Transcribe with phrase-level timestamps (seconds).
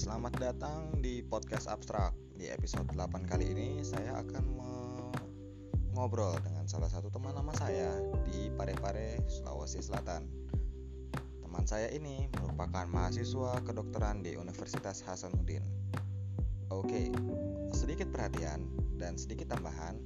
[0.00, 2.16] selamat datang di podcast abstrak.
[2.32, 4.44] Di episode 8 kali ini saya akan
[5.92, 10.24] ngobrol dengan salah satu teman nama saya di Parepare, Sulawesi Selatan.
[11.44, 15.68] Teman saya ini merupakan mahasiswa kedokteran di Universitas Hasanuddin.
[16.72, 17.12] Oke,
[17.76, 20.00] sedikit perhatian dan sedikit tambahan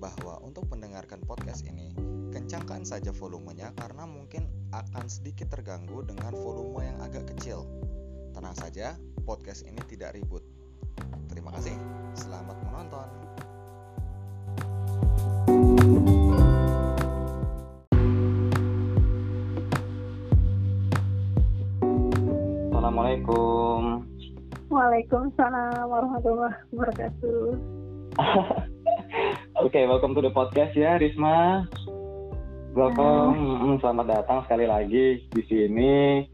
[0.00, 1.92] bahwa untuk mendengarkan podcast ini,
[2.32, 7.68] kencangkan saja volumenya karena mungkin akan sedikit terganggu dengan volume yang agak kecil.
[8.32, 10.44] Tenang saja, podcast ini tidak ribut.
[11.32, 11.72] Terima kasih,
[12.12, 13.08] selamat menonton.
[22.68, 24.04] Assalamualaikum.
[24.68, 27.42] Waalaikumsalam warahmatullahi wabarakatuh.
[29.64, 31.64] Oke, okay, welcome to the podcast ya, Risma.
[32.74, 36.26] Welcome, selamat datang sekali lagi di sini.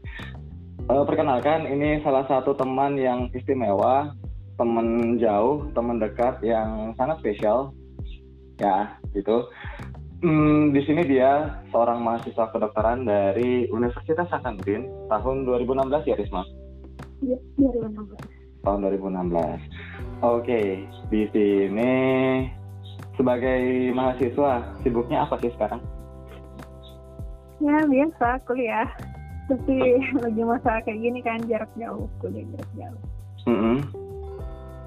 [0.91, 4.11] Uh, perkenalkan, ini salah satu teman yang istimewa,
[4.59, 7.71] teman jauh, teman dekat yang sangat spesial,
[8.59, 9.47] ya, gitu.
[10.19, 16.43] Hmm, di sini dia seorang mahasiswa kedokteran dari Universitas Hasanuddin tahun 2016 ya, Risma?
[17.23, 18.59] Iya, 2016.
[18.67, 19.31] Tahun 2016.
[19.31, 19.63] Oke,
[20.43, 20.67] okay,
[21.07, 21.93] di sini
[23.15, 25.79] sebagai mahasiswa sibuknya apa sih sekarang?
[27.63, 28.91] Ya biasa kuliah.
[29.51, 29.75] Tapi
[30.23, 33.03] lagi masa kayak gini kan jarak jauh kuliah jarak jauh.
[33.51, 33.77] Mm -hmm.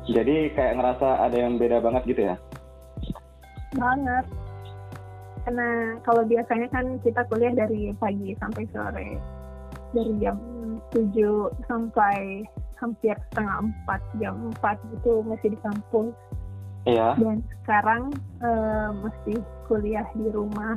[0.08, 2.36] Jadi kayak ngerasa ada yang beda banget gitu ya?
[3.76, 4.24] Banget.
[5.44, 9.10] Karena kalau biasanya kan kita kuliah dari pagi sampai sore.
[9.92, 10.36] Dari jam
[10.92, 12.44] 7 sampai
[12.80, 16.12] hampir setengah 4, jam 4 gitu masih di kampus.
[16.84, 17.16] Iya.
[17.16, 18.12] Dan sekarang
[18.44, 20.76] uh, mesti kuliah di rumah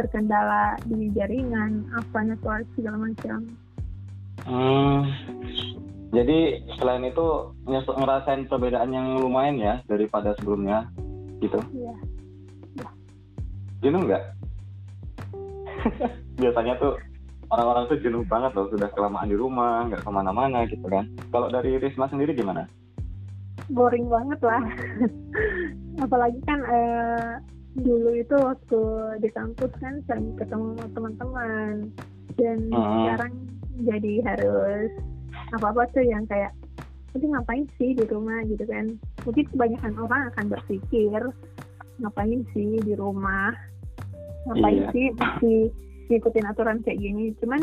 [0.00, 3.52] terkendala di jaringan apa network segala macam?
[4.48, 5.04] Hmm,
[6.10, 10.88] jadi selain itu ngerasain perbedaan yang lumayan ya daripada sebelumnya
[11.44, 11.60] gitu.
[11.76, 11.94] Iya.
[12.80, 12.88] Ya.
[13.84, 14.24] jenuh nggak?
[16.40, 16.96] Biasanya tuh
[17.52, 21.04] orang-orang tuh jenuh banget loh sudah kelamaan di rumah nggak ke mana-mana gitu kan.
[21.28, 22.64] Kalau dari Risma sendiri gimana?
[23.70, 24.62] Boring banget lah.
[26.04, 27.38] Apalagi kan eh,
[27.78, 28.82] dulu itu waktu
[29.22, 31.74] di kampus kan sering ketemu teman-teman.
[32.34, 32.82] Dan uh.
[33.06, 33.34] sekarang
[33.86, 34.90] jadi harus
[35.54, 36.54] apa-apa tuh yang kayak
[37.14, 38.42] nanti ngapain sih di rumah?
[38.46, 38.86] gitu kan.
[39.26, 41.20] Mungkin kebanyakan orang akan berpikir
[42.00, 43.54] ngapain sih di rumah?
[44.50, 44.90] Ngapain iya.
[44.90, 45.60] sih masih
[46.10, 47.34] ngikutin aturan kayak gini?
[47.38, 47.62] Cuman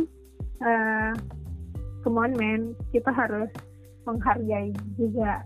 [0.63, 1.11] uh,
[2.05, 2.61] come on man
[2.95, 3.51] kita harus
[4.07, 5.43] menghargai juga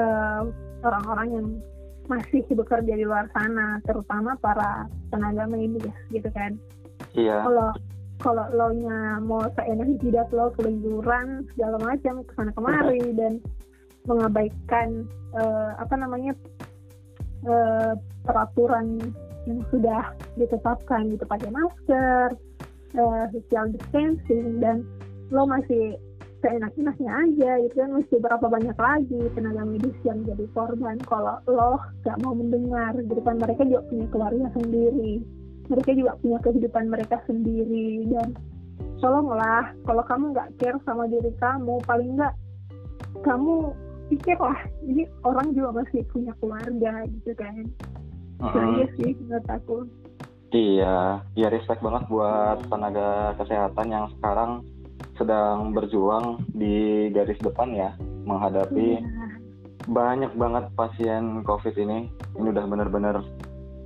[0.00, 0.48] uh,
[0.80, 1.46] orang-orang yang
[2.10, 6.58] masih bekerja di luar sana, terutama para tenaga medis gitu kan.
[7.14, 7.46] Iya.
[7.46, 7.70] Kalau
[8.22, 13.42] kalau lo nya mau seenak jidat lo keliburan segala macam ke sana kemari dan
[14.06, 16.32] mengabaikan uh, apa namanya
[17.46, 19.02] uh, peraturan
[19.50, 22.30] yang sudah ditetapkan gitu pakai masker,
[22.94, 24.86] uh, social distancing dan
[25.34, 25.98] lo masih
[26.42, 27.90] seenak-enaknya aja itu kan.
[27.96, 32.92] Mesti berapa banyak lagi tenaga medis yang jadi korban kalau lo gak mau mendengar.
[32.98, 35.12] Gitu kan mereka juga punya keluarga sendiri.
[35.70, 38.04] Mereka juga punya kehidupan mereka sendiri.
[38.10, 38.34] Dan
[39.02, 42.34] tolonglah kalau kamu nggak care sama diri kamu paling nggak
[43.26, 43.74] kamu
[44.14, 47.66] pikir lah ini orang juga masih punya keluarga gitu kan.
[48.42, 48.86] Uh -huh.
[48.98, 49.76] sih menurut aku.
[50.52, 54.60] Iya ya respect banget buat tenaga kesehatan yang sekarang
[55.22, 57.94] sedang berjuang di garis depan ya
[58.26, 59.30] menghadapi yeah.
[59.86, 62.10] banyak banget pasien COVID ini.
[62.34, 63.22] Ini udah bener-bener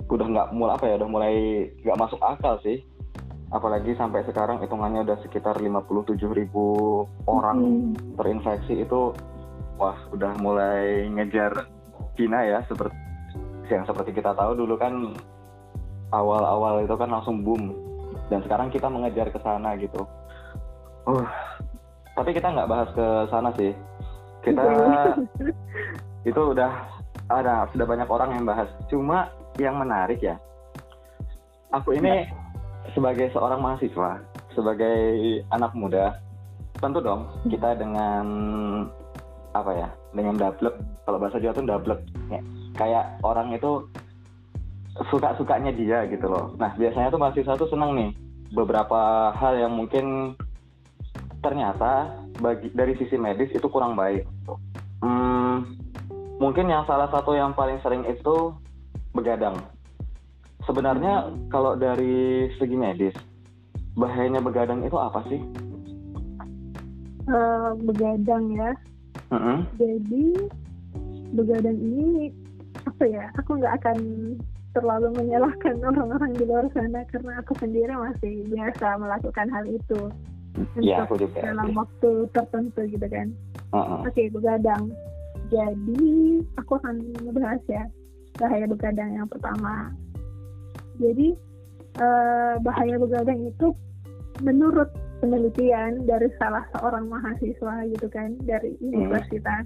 [0.09, 1.35] udah nggak mulai apa ya udah mulai
[1.85, 2.81] nggak masuk akal sih.
[3.53, 8.19] Apalagi sampai sekarang hitungannya udah sekitar 57 ribu orang mm.
[8.19, 9.13] terinfeksi itu
[9.77, 11.69] wah udah mulai ngejar
[12.17, 12.97] Cina ya seperti
[13.69, 15.15] yang seperti kita tahu dulu kan
[16.11, 17.71] awal-awal itu kan langsung boom
[18.27, 20.03] dan sekarang kita mengejar ke sana gitu
[21.07, 21.23] Uh,
[22.19, 23.71] tapi kita nggak bahas ke sana sih.
[24.43, 24.63] Kita
[26.29, 26.71] itu udah
[27.31, 28.67] ada sudah banyak orang yang bahas.
[28.91, 30.35] Cuma yang menarik ya,
[31.71, 32.27] aku ini
[32.91, 34.19] sebagai seorang mahasiswa,
[34.51, 34.97] sebagai
[35.55, 36.19] anak muda,
[36.83, 38.25] tentu dong kita dengan
[39.55, 40.75] apa ya, dengan double.
[41.07, 41.95] Kalau bahasa Jawa itu double.
[42.27, 42.41] Ya,
[42.75, 43.87] kayak orang itu
[45.07, 46.51] suka-sukanya dia gitu loh.
[46.59, 48.11] Nah biasanya tuh mahasiswa tuh seneng nih
[48.51, 50.35] beberapa hal yang mungkin
[51.41, 54.25] ternyata bagi dari sisi medis itu kurang baik.
[55.01, 55.77] Hmm,
[56.41, 58.53] mungkin yang salah satu yang paling sering itu
[59.13, 59.57] begadang.
[60.65, 63.15] Sebenarnya kalau dari segi medis,
[63.95, 65.39] bahayanya begadang itu apa sih?
[67.27, 68.71] eh, begadang ya.
[69.31, 69.67] Mm-mm.
[69.75, 70.25] Jadi
[71.35, 72.31] begadang ini
[72.87, 73.25] apa ya?
[73.43, 73.97] Aku nggak akan
[74.71, 79.99] terlalu menyalahkan orang-orang di luar sana karena aku sendiri masih biasa melakukan hal itu
[80.79, 81.39] Iya, aku juga.
[81.43, 83.27] dalam waktu tertentu gitu kan.
[83.73, 84.07] Mm-mm.
[84.07, 84.89] Oke, begadang.
[85.53, 87.85] Jadi, aku akan membahas ya
[88.37, 89.93] bahaya begadang yang pertama.
[90.97, 91.37] Jadi,
[91.97, 93.73] eh, bahaya begadang itu
[94.41, 94.89] menurut
[95.21, 99.65] penelitian dari salah seorang mahasiswa gitu kan dari universitas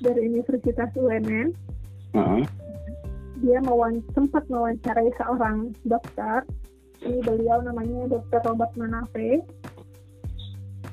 [0.00, 1.50] dari Universitas UNN
[2.14, 2.42] Mm-mm.
[3.42, 6.46] dia mewan sempat mewawancarai seorang dokter
[7.22, 8.40] beliau namanya Dr.
[8.44, 9.40] Robert Manafe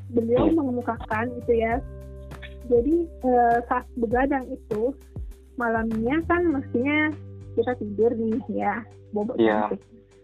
[0.09, 0.55] beliau Hmm.
[0.55, 1.75] mengemukakan itu ya
[2.63, 2.95] jadi
[3.25, 4.93] eh, saat begadang itu
[5.55, 7.09] malamnya kan mestinya
[7.53, 9.69] kita tidur nih ya bobot Iya.
[9.69, 9.81] cantik.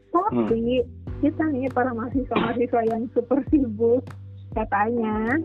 [0.10, 0.86] tapi
[1.20, 4.02] kita nih para mahasiswa-mahasiswa yang super sibuk
[4.52, 5.38] katanya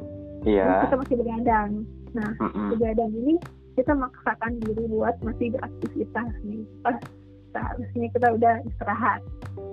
[0.45, 0.89] Iya.
[0.89, 1.71] kita masih begadang
[2.13, 2.69] nah Mm-mm.
[2.77, 3.35] begadang ini
[3.75, 6.97] kita maksakan diri buat masih beraktivitas nih pas
[7.55, 9.21] seharusnya kita udah istirahat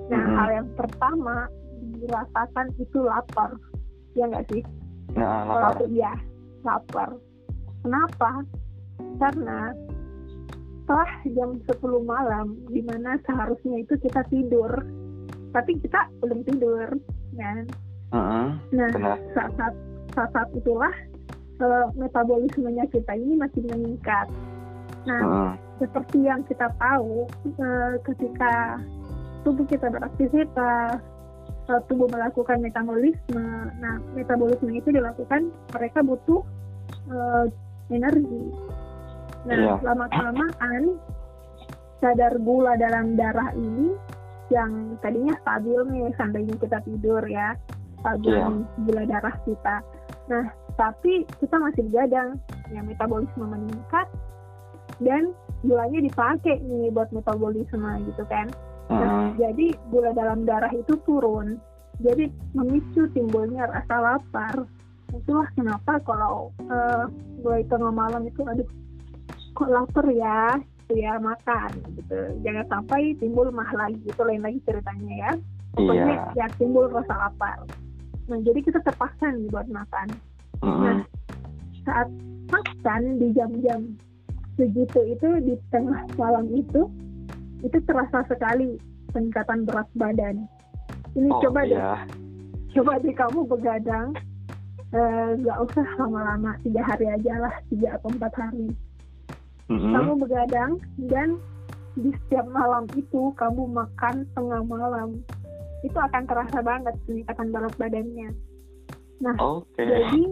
[0.08, 0.36] nah Mhm.
[0.38, 1.36] hal yang pertama
[1.98, 3.52] dirasakan itu lapar
[4.14, 4.62] ya nggak sih
[5.12, 5.74] Nah, kalau lapar.
[5.76, 6.14] aku iya
[6.62, 7.10] lapar
[7.82, 8.32] kenapa
[9.18, 9.60] karena
[10.82, 14.72] setelah jam 10 malam di mana seharusnya itu kita tidur
[15.52, 16.88] tapi kita belum tidur
[17.34, 17.64] kan
[18.12, 18.48] Mm-mm.
[18.70, 19.16] nah Benar.
[19.32, 19.76] saat saat
[20.12, 20.92] saat, saat itulah
[21.58, 24.28] eh, metabolismenya kita ini masih meningkat.
[25.08, 25.50] Nah, Mm-mm.
[25.82, 27.26] Seperti yang kita tahu,
[27.58, 28.78] eh, ketika
[29.42, 31.02] tubuh kita beraktivitas,
[31.66, 33.48] eh, tubuh melakukan metabolisme.
[33.82, 36.46] Nah, metabolisme itu dilakukan mereka butuh
[37.10, 37.46] eh,
[37.90, 38.46] energi.
[39.50, 39.74] Nah, Iya.
[39.82, 41.02] lama kelamaan
[41.98, 43.98] kadar gula dalam darah ini
[44.54, 47.58] yang tadinya stabil nih seandainya kita tidur ya
[48.04, 49.76] stabil nih gula darah kita.
[50.30, 50.46] Nah,
[50.78, 52.38] tapi kita masih begadang,
[52.70, 54.08] ya metabolisme meningkat
[55.02, 58.50] dan gulanya dipakai nih buat metabolisme gitu kan.
[58.92, 59.40] Nah, Mm-mm.
[59.40, 61.62] jadi gula dalam darah itu turun.
[62.02, 62.28] Jadi
[62.58, 64.66] memicu timbulnya rasa lapar.
[65.14, 67.06] Itulah kenapa kalau eh,
[67.46, 68.68] mulai tengah malam itu aduh
[69.54, 72.20] kok lapar ya, gitu ya makan gitu.
[72.42, 75.32] Jangan sampai timbul mah lagi itu lain lagi ceritanya ya.
[75.72, 76.48] Pokoknya Iya.
[76.48, 77.64] ya timbul rasa lapar.
[78.28, 80.08] Nah jadi kita terpaksa nih buat makan.
[80.66, 80.84] Mm-mm.
[80.84, 81.00] Nah,
[81.88, 82.10] saat
[82.52, 83.82] makan di jam-jam
[84.62, 86.86] segitu itu di tengah malam itu
[87.66, 88.78] itu terasa sekali
[89.10, 90.46] peningkatan berat badan.
[91.18, 92.06] Ini Oh, coba deh, iya.
[92.78, 94.14] coba deh kamu begadang
[94.94, 98.70] eh, nggak usah lama-lama tiga hari aja lah tiga atau empat hari.
[99.68, 99.94] Mm-mm.
[99.98, 100.78] Kamu begadang
[101.10, 101.42] dan
[101.98, 105.20] di setiap malam itu kamu makan tengah malam
[105.82, 108.30] itu akan terasa banget peningkatan berat badannya.
[109.42, 109.82] Oke.
[109.82, 110.24] Jadi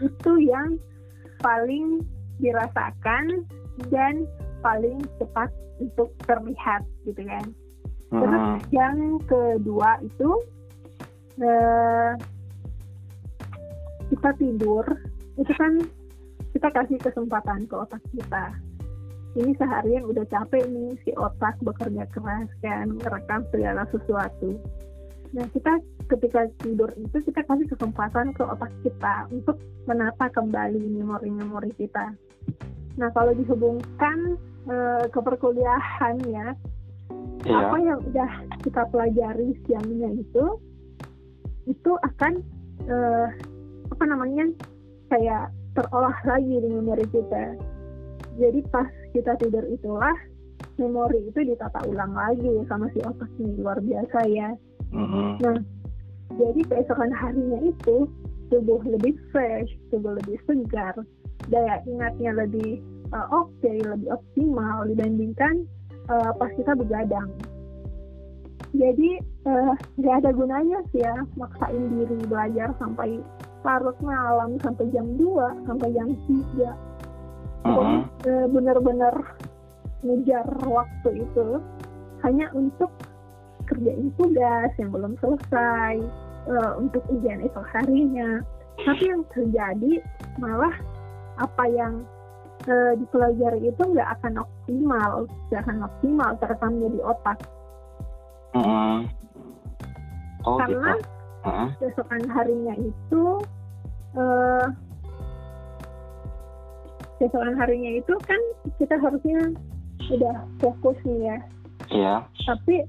[0.00, 0.80] itu yang
[1.40, 2.00] paling
[2.42, 3.46] dirasakan
[3.88, 4.26] dan
[4.60, 5.48] paling cepat
[5.80, 7.46] untuk terlihat gitu kan.
[8.12, 8.58] Terus Mm-mm.
[8.74, 10.30] yang kedua itu
[11.40, 12.12] eh,
[14.12, 14.84] kita tidur
[15.40, 15.80] itu kan
[16.52, 18.52] kita kasih kesempatan ke otak kita.
[19.32, 24.60] Ini seharian udah capek nih si otak bekerja keras kan merekam segala sesuatu.
[25.32, 25.80] Nah kita
[26.12, 29.56] ketika tidur itu kita kasih kesempatan ke otak kita untuk
[29.88, 32.12] menata kembali memori-memori kita.
[33.00, 34.36] Nah kalau dihubungkan
[34.68, 36.52] eh, ke perkuliahan ya,
[37.42, 37.58] Iya.
[37.58, 38.30] apa yang udah
[38.62, 40.44] kita pelajari siangnya itu
[41.66, 42.38] itu akan
[42.86, 43.28] eh,
[43.90, 44.46] apa namanya
[45.10, 47.58] kayak terolah lagi di memori kita
[48.38, 50.14] jadi pas kita tidur itulah
[50.78, 54.54] memori itu ditata ulang lagi sama si otak ini luar biasa ya
[54.92, 55.40] Mm-mm.
[55.40, 55.58] nah
[56.32, 58.08] jadi keesokan harinya itu
[58.52, 60.96] tubuh lebih fresh tubuh lebih segar
[61.48, 62.80] daya ingatnya lebih
[63.12, 65.64] eh, oke lebih optimal dibandingkan
[66.08, 67.28] eh, pas kita begadang
[68.72, 69.10] jadi
[69.48, 73.20] eh, nggak ada gunanya sih ya maksain diri belajar sampai
[73.62, 76.92] larut malam sampai jam 2 sampai jam 3
[77.62, 78.00] Mm-mm.
[78.26, 79.14] eh, benar-benar
[80.02, 81.62] ngejar waktu itu
[82.26, 82.90] hanya untuk
[83.72, 85.96] kerjain tugas yang belum selesai
[86.52, 88.44] eh, untuk ujian esok harinya
[88.84, 90.04] tapi yang terjadi
[90.36, 90.76] malah
[91.40, 92.04] apa yang
[92.68, 97.38] eh, dipelajari itu nggak akan optimal nggak akan optimal terekamnya di otak
[98.52, 99.08] Mm-mm.
[100.44, 101.08] Oh karena gitu.
[101.48, 101.68] Mm-mm.
[101.80, 103.24] besokan harinya itu
[107.16, 108.40] besokan harinya itu kan
[108.76, 109.40] kita harusnya
[110.12, 111.38] udah fokus nih ya
[111.92, 112.14] Iya.
[112.46, 112.82] tapi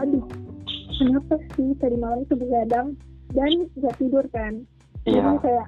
[0.00, 0.24] aduh
[0.96, 2.96] kenapa sih tadi malam itu begadang
[3.32, 4.64] dan nggak tidur kan?
[5.02, 5.18] Iya.
[5.18, 5.66] jadi kayak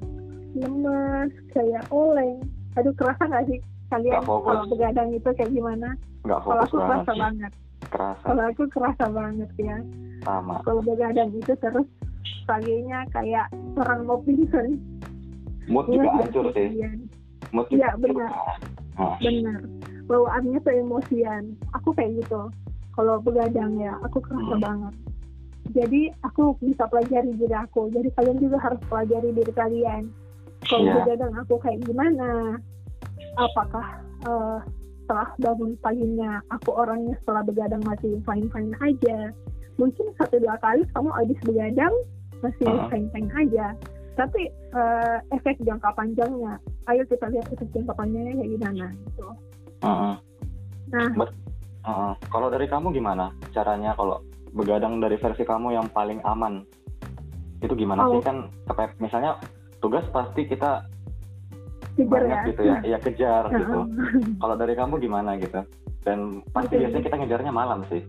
[0.55, 2.39] lemes kayak oleng.
[2.79, 3.59] Aduh kerasa nggak sih
[3.93, 5.89] kalian kalau begadang itu kayak gimana?
[6.25, 7.21] Kalau aku kerasa sih.
[7.21, 7.53] banget.
[7.93, 8.25] Kerasa.
[8.25, 9.79] Kalau aku kerasa banget ya.
[10.25, 10.57] Sama.
[10.65, 11.85] kalau begadang itu terus
[12.49, 13.45] paginya kayak
[13.77, 14.81] orang mau pingsan
[15.69, 16.69] Mood juga iya, hancur sih.
[17.53, 18.31] Mood Iya, juga benar.
[18.95, 19.61] Nah, benar.
[20.05, 21.57] Bawaannya tuh emosian.
[21.81, 22.53] Aku kayak gitu
[22.95, 24.63] kalau begadang ya aku kerasa Hmm.
[24.63, 24.95] banget
[25.73, 30.03] jadi aku bisa pelajari diri aku jadi kalian juga harus pelajari diri kalian
[30.65, 30.95] kalau Iya.
[31.03, 32.57] begadang aku kayak gimana
[33.37, 33.87] apakah
[34.25, 34.59] eh,
[35.05, 39.19] setelah bangun paginya aku orangnya setelah begadang masih fine fine aja
[39.77, 41.95] mungkin satu dua kali kamu habis begadang
[42.41, 42.89] masih Hmm.
[42.89, 43.67] fine fine aja
[44.15, 49.27] tapi eh, efek jangka panjangnya ayo kita lihat efek jangka panjangnya kayak gimana gitu
[49.83, 50.15] heeh.
[50.89, 51.09] nah
[51.85, 52.13] Heeh.
[52.27, 56.65] Kalau dari kamu gimana caranya kalau begadang dari versi kamu yang paling aman?
[57.61, 58.13] Itu gimana Oh.
[58.13, 59.37] sih kan kepep misalnya
[59.79, 60.85] tugas pasti kita
[61.95, 63.79] kejar banyak ya gitu ya, iya kejar Nah, gitu.
[64.37, 65.61] Kalau dari kamu gimana gitu?
[66.03, 66.81] Dan pasti Oke.
[66.83, 68.03] biasanya kita ngejarnya malam sih.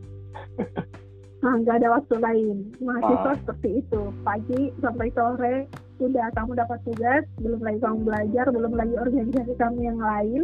[1.38, 3.38] nah, nggak ada waktu lain mahasiswa Ah.
[3.38, 5.55] seperti itu pagi sampai sore
[5.98, 10.41] udah kamu dapat tugas belum lagi kamu belajar belum lagi organisasi kamu yang lain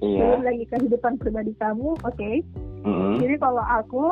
[0.00, 0.24] Iya.
[0.24, 2.30] belum lagi kehidupan pribadi kamu oke
[2.88, 3.14] Mm-mm.
[3.20, 4.02] jadi kalau aku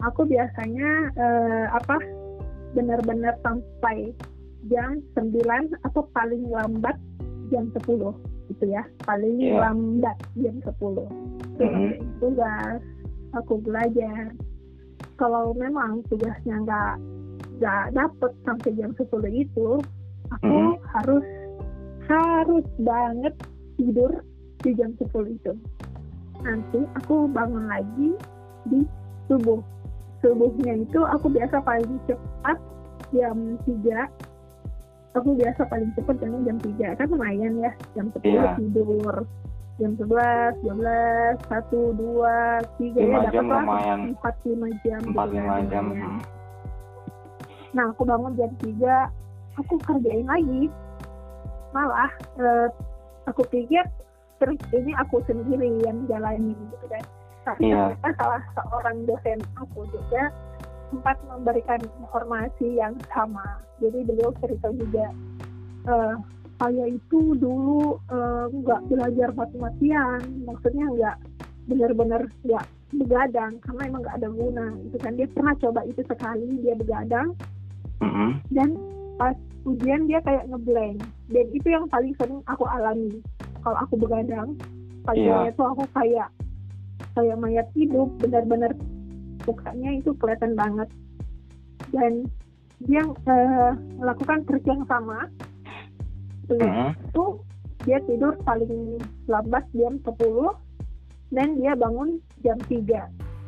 [0.00, 1.96] aku biasanya eh, apa
[2.72, 4.16] benar-benar sampai
[4.66, 5.36] jam 9
[5.84, 6.96] atau paling lambat
[7.52, 8.16] jam 10
[8.48, 9.60] gitu ya paling Iya.
[9.60, 11.04] lambat jam 10
[11.60, 12.00] Mhm.
[12.18, 12.80] tugas
[13.32, 14.32] aku belajar
[15.16, 16.94] kalau memang tugasnya nggak
[17.60, 19.68] nggak dapet sampai jam 10 itu
[20.32, 20.74] aku Mhm.
[20.96, 21.26] harus
[22.08, 23.34] harus banget
[23.76, 24.10] tidur
[24.62, 25.52] di jam 10 itu
[26.42, 28.10] nanti aku bangun lagi
[28.66, 28.82] di
[29.26, 29.62] subuh
[30.22, 32.58] subuhnya itu aku biasa paling cepat
[33.10, 38.54] jam 3 aku biasa paling cepat jam jam 3 kan lumayan ya jam 10 Iya.
[38.58, 39.26] tidur
[39.80, 43.98] jam 11, 12, 1, 2, 3 Lima ya jam dapat lumayan.
[44.20, 45.84] 4 5 jam Empat gitu lima kan, jam.
[45.90, 46.18] Hmm.
[47.72, 49.08] Nah, aku bangun jam 3,
[49.56, 50.68] aku kerjain lagi.
[51.72, 52.68] Malah, eh,
[53.24, 53.80] aku pikir
[54.42, 57.04] terus ini aku sendiri yang jalanin gitu kan.
[57.46, 57.94] Tapi Iya.
[57.94, 60.34] ternyata salah seorang dosen aku juga
[60.90, 63.62] sempat memberikan informasi yang sama.
[63.78, 65.06] Jadi beliau cerita juga,
[65.86, 66.14] eh,
[66.58, 71.16] saya itu dulu eh, nggak belajar mati-matian, maksudnya nggak
[71.70, 76.60] benar-benar nggak begadang karena emang nggak ada guna itu kan dia pernah coba itu sekali
[76.60, 77.32] dia begadang
[78.02, 78.36] Mm-mm.
[78.52, 78.76] dan
[79.16, 79.32] pas
[79.64, 83.22] ujian dia kayak ngeblank dan itu yang paling sering aku alami
[83.62, 84.58] kalau aku begadang
[85.02, 85.56] paginya Iya.
[85.56, 86.28] tuh aku kayak
[87.14, 88.72] kayak mayat hidup benar-benar
[89.42, 90.88] mukanya itu kelihatan banget
[91.90, 92.26] dan
[92.82, 95.26] dia eh, melakukan trik yang sama
[96.46, 96.90] Mm-mm.
[97.08, 97.24] itu
[97.82, 100.14] dia tidur paling lambat jam 10
[101.34, 102.86] dan dia bangun jam 3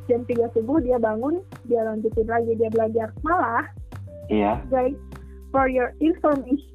[0.04, 3.66] jam 3 subuh dia bangun dia lanjutin lagi dia belajar malah
[4.26, 4.56] Iya.
[4.73, 4.97] guys
[5.52, 6.75] for your information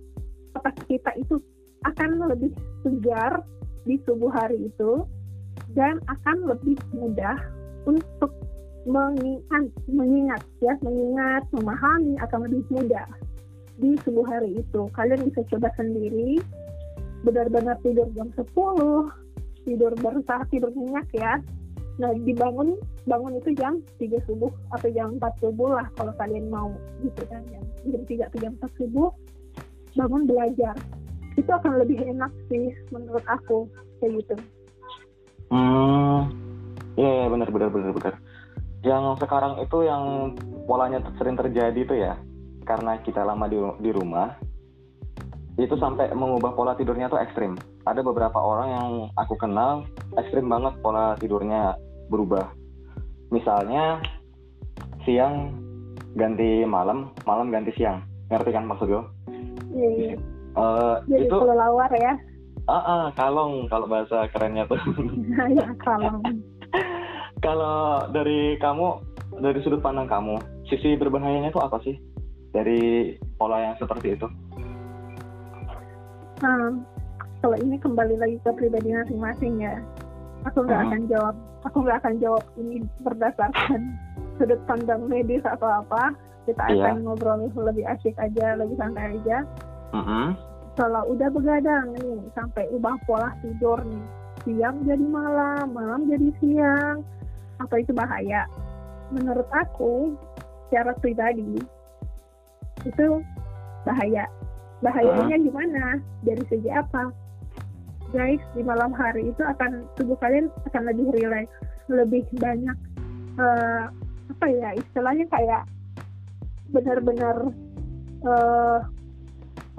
[0.54, 1.42] otak kita itu
[1.88, 2.52] akan lebih
[2.84, 3.44] segar
[3.88, 5.04] di subuh hari itu
[5.76, 7.38] dan akan lebih mudah
[7.88, 8.32] untuk
[8.88, 13.08] mengingat, mengingat ya mengingat memahami akan lebih mudah
[13.80, 14.82] di subuh hari itu.
[14.96, 16.40] Kalian bisa coba sendiri
[17.24, 18.48] benar-benar tidur jam 10
[19.68, 21.40] tidur berusaha tidur nyenyak ya.
[22.00, 26.72] Nah dibangun bangun itu jam 3 subuh atau jam 4 subuh lah kalau kalian mau
[27.04, 29.10] gitu kan jam, jam 3 atau jam 4 subuh
[29.98, 30.76] bangun belajar
[31.40, 33.72] itu akan lebih enak sih menurut aku
[34.04, 34.36] kayak gitu
[35.50, 36.30] Hmm.
[36.94, 38.14] Iya, iya, benar benar benar benar.
[38.86, 40.04] Yang sekarang itu yang
[40.70, 42.16] polanya sering terjadi itu ya,
[42.64, 44.38] karena kita lama di, di rumah,
[45.58, 47.58] itu sampai mengubah pola tidurnya tuh ekstrim.
[47.84, 49.90] Ada beberapa orang yang aku kenal
[50.22, 51.76] ekstrim banget pola tidurnya
[52.14, 52.54] berubah.
[53.34, 54.00] Misalnya
[55.04, 55.58] siang
[56.14, 58.06] ganti malam, malam ganti siang.
[58.30, 59.04] Ngerti kan maksud gue?
[59.74, 60.14] Iya,
[60.60, 62.14] Eh, jadi itu kalau lawar ya
[62.68, 64.78] ah, ah, kalong kalau bahasa kerennya tuh.
[65.58, 66.20] ya kalau
[67.40, 69.00] Kalau dari kamu,
[69.40, 70.36] dari sudut pandang kamu,
[70.68, 71.96] sisi berbahayanya itu apa sih
[72.52, 74.28] dari pola yang seperti itu?
[76.44, 76.76] Nah,
[77.40, 79.80] kalau ini kembali lagi ke pribadi masing-masing ya.
[80.52, 80.88] Aku nggak Hmm.
[80.92, 81.36] akan jawab.
[81.68, 83.82] Aku nggak akan jawab ini berdasarkan
[84.40, 86.12] sudut pandang medis atau apa.
[86.44, 86.92] Kita Iya.
[86.92, 89.48] akan ngobrol lebih asik aja, lebih santai aja.
[89.96, 90.36] Mm-mm.
[90.80, 94.06] Kalau udah begadang nih, sampai ubah pola tidur nih.
[94.48, 97.04] Siang jadi malam, malam jadi siang.
[97.60, 98.48] Apa itu bahaya?
[99.12, 100.16] Menurut aku,
[100.72, 101.60] secara pribadi,
[102.88, 103.20] itu
[103.84, 104.24] bahaya
[104.80, 107.12] bahayanya gimana dari segi apa
[108.16, 111.52] guys di malam hari itu akan tubuh kalian akan lebih rileks
[111.92, 112.78] lebih banyak
[113.38, 113.92] uh,
[114.32, 115.68] apa ya istilahnya kayak
[116.72, 117.38] benar-benar
[118.24, 118.80] uh,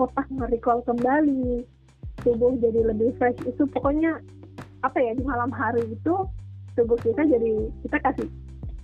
[0.00, 1.64] otak merecall kembali.
[2.24, 3.36] Tubuh jadi lebih fresh.
[3.44, 4.20] Itu pokoknya
[4.80, 6.14] apa ya di malam hari itu
[6.72, 8.28] tubuh kita jadi kita kasih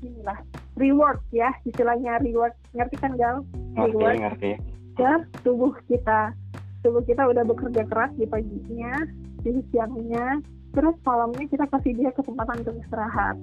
[0.04, 0.37] inilah
[0.76, 2.52] reward ya istilahnya reward.
[2.76, 3.42] Ngerti kan gal?
[3.76, 4.20] Reward.
[4.20, 4.61] ngerti,
[5.00, 6.37] ya tubuh kita.
[6.85, 8.94] Tubuh kita udah bekerja keras di paginya
[9.42, 10.40] di siangnya.
[10.76, 13.37] Terus malamnya kita kasih dia kesempatan untuk istirahat.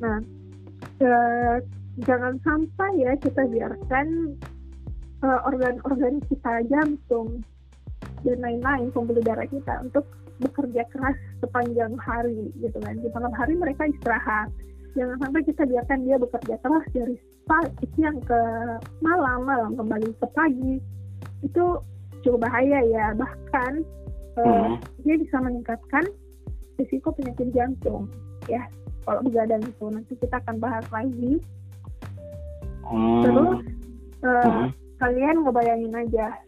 [0.00, 0.18] Nah
[1.00, 1.56] eh,
[2.02, 4.34] jangan sampai ya kita biarkan
[5.24, 7.40] uh, organ-organ kita jantung
[8.24, 10.04] dan lain-lain pembuluh darah kita untuk
[10.42, 13.00] bekerja keras sepanjang hari gitu kan.
[13.00, 14.52] Di malam hari mereka istirahat.
[14.94, 17.16] Jangan sampai kita biarkan dia bekerja keras dari
[17.50, 18.40] pagi siang ke
[19.02, 20.74] malam malam kembali ke pagi.
[21.42, 21.82] Itu
[22.22, 23.06] cukup bahaya ya.
[23.18, 23.72] Bahkan
[24.38, 26.04] uh, dia bisa meningkatkan
[26.78, 28.06] risiko penyakit jantung
[28.46, 28.62] ya.
[29.04, 31.40] Kalau begadang itu nanti kita akan bahas lagi.
[32.84, 33.24] Hmm.
[33.24, 33.64] terus
[34.28, 34.68] uh, hmm.
[34.98, 36.38] Kalian ngebayangin aja.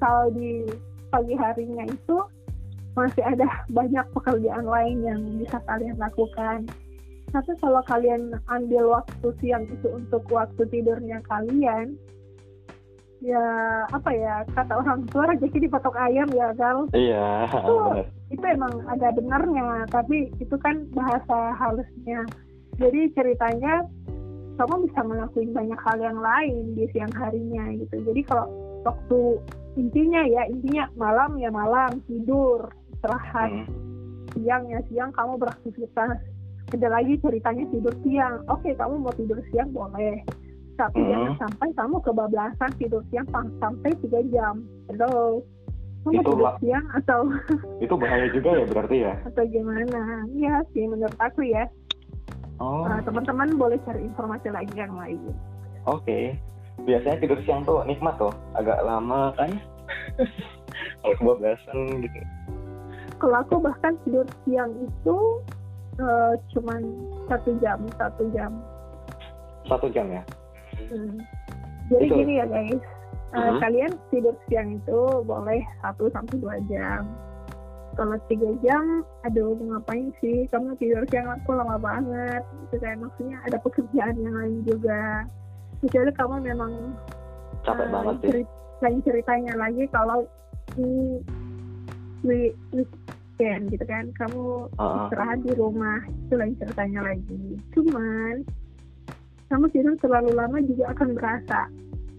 [0.00, 0.64] Kalau di
[1.12, 2.18] pagi harinya itu
[2.96, 6.66] masih ada banyak pekerjaan lain yang bisa kalian lakukan.
[7.30, 11.94] Tapi kalau kalian ambil waktu siang itu untuk waktu tidurnya kalian
[13.20, 13.44] ya
[13.92, 16.88] apa ya kata orang tua rezeki dipatok ayam ya gal.
[16.96, 17.76] Iya itu
[18.34, 22.26] itu emang ada benarnya tapi itu kan bahasa halusnya.
[22.80, 23.84] Jadi ceritanya
[24.58, 27.96] kamu bisa melakukan banyak hal yang lain di siang harinya gitu.
[28.06, 28.46] Jadi kalau
[28.82, 29.20] waktu
[29.78, 33.50] intinya ya intinya malam ya malam tidur istirahat.
[33.50, 33.66] Hmm.
[34.30, 36.18] siang ya siang kamu beraktivitas.
[36.70, 38.46] Ada lagi ceritanya tidur siang.
[38.46, 40.22] Oke kamu mau tidur siang boleh.
[40.78, 41.10] Tapi hmm.
[41.10, 44.62] jangan sampai kamu kebablasan tidur siang sampai tiga jam.
[44.86, 45.42] Hello?
[46.06, 47.20] Kamu itu tidur siang atau
[47.84, 49.14] itu bahaya juga ya berarti ya?
[49.28, 50.24] atau gimana?
[50.38, 51.66] Ya sih menurut aku ya
[52.60, 52.84] Oh.
[52.84, 55.20] Uh, teman-teman boleh cari informasi lagi yang lain.
[55.88, 56.04] Oke.
[56.04, 56.24] Okay.
[56.84, 59.52] Biasanya tidur siang tuh nikmat tuh, agak lama kan?
[61.00, 62.20] Kalau kebablasan gitu.
[63.20, 65.18] Kalau aku bahkan tidur siang itu
[66.00, 66.80] uh, cuman
[67.28, 68.52] satu jam, satu jam.
[69.68, 70.22] Satu jam ya?
[70.88, 71.20] Hmm.
[71.92, 72.16] Jadi itu.
[72.16, 72.80] gini ya guys,
[73.32, 73.58] uh, uh -huh.
[73.60, 77.04] kalian tidur siang itu boleh satu sampai dua jam
[78.00, 80.48] kalau tiga jam aduh mau ngapain sih?
[80.48, 82.40] Kamu tidur siang aku lama banget.
[82.64, 85.28] Gitu kan maksudnya ada pekerjaan yang lain juga.
[85.84, 86.72] Kecuali kamu memang
[87.60, 88.48] capek uh, banget cerit
[88.80, 90.24] lain ceritanya lagi kalau
[90.72, 91.20] di
[92.24, 95.08] weekend gitu kan kamu uh-uh.
[95.08, 97.44] istirahat di rumah itu lain ceritanya lagi.
[97.76, 98.48] Cuman
[99.52, 101.68] kamu tidur terlalu lama juga akan berasa.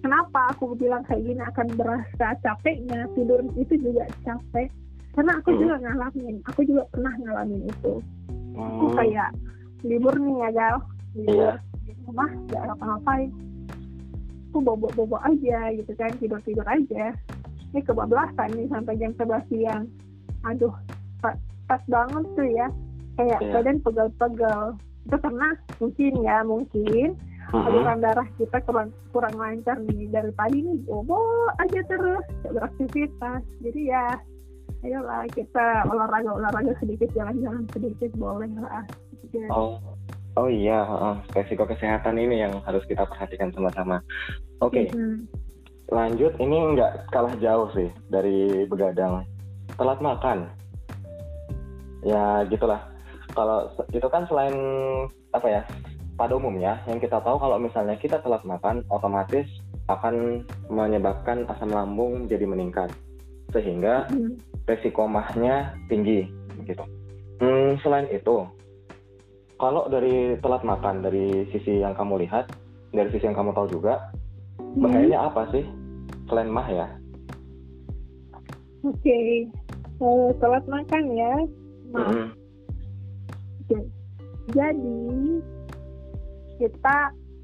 [0.02, 4.70] Kenapa aku bilang kayak gini akan berasa capeknya tidur itu juga capek
[5.12, 5.60] karena aku hmm.
[5.60, 7.94] juga ngalamin aku juga pernah ngalamin itu.
[8.52, 8.68] Hmm.
[8.68, 9.30] aku kayak
[9.84, 10.76] libur nih ya gal.
[11.16, 11.58] Libur yeah.
[11.84, 13.30] di rumah gak apa-apain.
[14.52, 17.16] Aku bobo-bobo aja gitu kan tidur-tidur aja.
[17.72, 19.84] Ini kebablasan nih sampai jam 11 siang.
[20.48, 20.74] Aduh
[21.68, 22.68] pas banget tuh ya.
[23.20, 23.54] Kayak yeah.
[23.56, 24.62] badan pegel-pegel.
[25.08, 27.10] Itu karena mungkin ya mungkin
[27.52, 30.08] aliran darah kita kurang kurang lancar nih.
[30.08, 31.20] Dari tadi nih bobo
[31.60, 33.44] aja terus beraktivitas.
[33.60, 34.16] Jadi ya
[34.82, 38.84] ayolah kita olahraga olahraga sedikit jalan-jalan sedikit boleh lah.
[39.22, 39.48] Gitu.
[39.54, 39.78] oh
[40.36, 44.02] oh iya uh, resiko kesehatan ini yang harus kita perhatikan sama-sama
[44.60, 44.86] oke okay.
[44.92, 45.30] mm-hmm.
[45.92, 46.34] lanjut.
[46.40, 49.28] Ini nggak kalah jauh sih dari begadang.
[49.76, 50.48] Telat makan.
[52.08, 52.80] Ya gitulah.
[53.36, 54.56] Kalau itu kan selain
[55.36, 55.62] apa ya
[56.16, 59.48] pada umumnya yang kita tahu kalau misalnya kita telat makan otomatis
[59.92, 62.88] akan menyebabkan asam lambung jadi meningkat.
[63.52, 66.32] Sehingga hmm resiko mahnya tinggi
[66.64, 66.84] gitu.
[67.44, 68.48] Hmm, selain itu,
[69.60, 72.48] kalau dari telat makan dari sisi yang kamu lihat,
[72.96, 74.00] dari sisi yang kamu tahu juga,
[74.62, 74.80] hmm.
[74.80, 75.66] bahayanya apa sih
[76.32, 76.88] selain mah ya?
[78.82, 79.30] Oke, okay.
[80.00, 81.34] uh, telat makan ya,
[81.92, 82.08] mah.
[82.08, 82.28] Hmm.
[83.68, 83.84] Okay.
[84.52, 85.02] Jadi
[86.58, 86.98] kita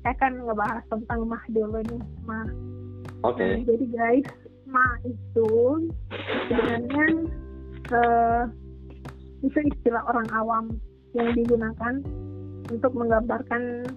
[0.08, 2.48] akan ngebahas tentang mah dulu nih, mah.
[3.26, 3.42] Oke.
[3.42, 3.52] Okay.
[3.60, 4.30] Nah, jadi guys,
[4.68, 5.50] ma itu
[6.52, 7.06] sebenarnya
[7.96, 8.44] uh,
[9.44, 10.66] itu istilah orang awam
[11.16, 12.04] yang digunakan
[12.68, 13.88] untuk menggambarkan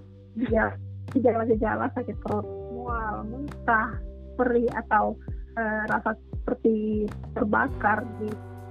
[1.10, 3.98] gejala-gejala sakit perut, mual, muntah,
[4.38, 5.18] perih atau
[5.58, 8.30] uh, rasa seperti terbakar di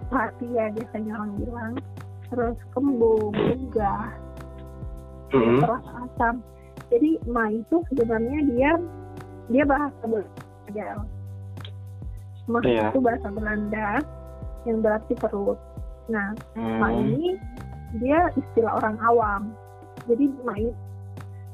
[0.10, 1.74] hati ya biasanya orang bilang,
[2.32, 3.96] terus kembung, juga,
[5.36, 5.60] mm-hmm.
[5.62, 6.36] terus asam.
[6.90, 8.72] Jadi ma itu sebenarnya dia
[9.52, 11.19] dia bahasa Belanda.
[12.50, 12.90] Mah Iya.
[12.90, 14.02] itu bahasa Belanda
[14.66, 15.60] yang berarti perut.
[16.10, 17.06] Nah, Ma Hmm.
[17.06, 17.38] ini
[18.02, 19.42] dia istilah orang awam.
[20.10, 20.74] Jadi Ma ini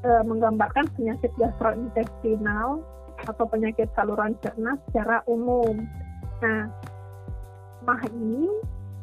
[0.06, 2.80] e, menggambarkan penyakit gastrointestinal
[3.26, 5.84] atau penyakit saluran cerna secara umum.
[6.40, 6.70] Nah,
[7.84, 8.48] mah ini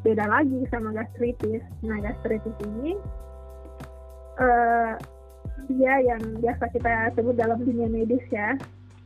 [0.03, 1.61] beda lagi sama gastritis.
[1.83, 2.95] Nah, gastritis ini
[4.39, 4.93] eh,
[5.69, 8.57] dia yang biasa kita sebut dalam dunia medis ya.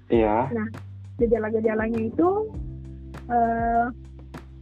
[0.09, 0.53] Iya.
[1.17, 2.29] Gejala-gejalanya itu
[3.31, 3.87] eh,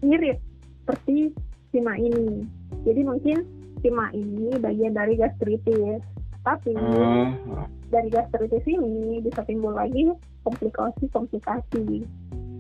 [0.05, 0.39] mirip
[0.85, 1.33] seperti
[1.73, 2.45] sima ini.
[2.85, 3.45] Jadi mungkin
[3.81, 6.01] sima ini bagian dari gastritis.
[6.45, 7.65] Tapi Hmm.
[7.89, 10.13] dari gastritis ini bisa timbul lagi
[10.45, 12.05] komplikasi-komplikasi.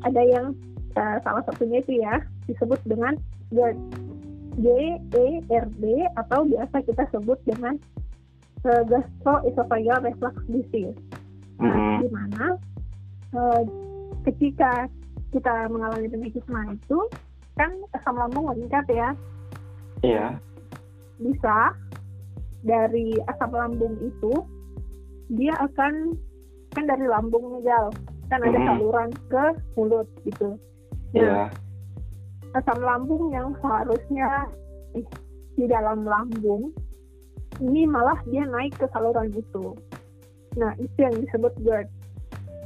[0.08, 0.46] Ada yang
[0.94, 3.18] eh, salah satunya itu ya disebut dengan
[3.50, 3.82] GERD.
[4.62, 7.74] GERD atau biasa kita sebut dengan
[8.64, 10.96] eh, gastroesophageal reflux disease.
[11.60, 11.98] Nah, Hmm.
[12.00, 12.44] di mana
[13.34, 13.62] eh,
[14.24, 14.88] ketika
[15.34, 16.98] kita mengalami penyakit mah itu
[17.58, 19.10] kan asam lambung meningkat ya
[20.00, 20.38] Iya.
[21.18, 21.74] bisa
[22.62, 24.32] dari asam lambung itu
[25.34, 26.14] dia akan
[26.70, 27.90] kan dari lambung nih Gal
[28.30, 28.66] kan ada Mhm.
[28.66, 29.44] saluran ke
[29.74, 30.54] mulut gitu
[31.10, 31.50] Iya.
[32.54, 34.46] asam lambung yang seharusnya
[34.94, 35.06] di-
[35.54, 36.70] di dalam lambung
[37.58, 39.74] ini malah dia naik ke saluran itu
[40.54, 41.88] nah itu yang disebut GERD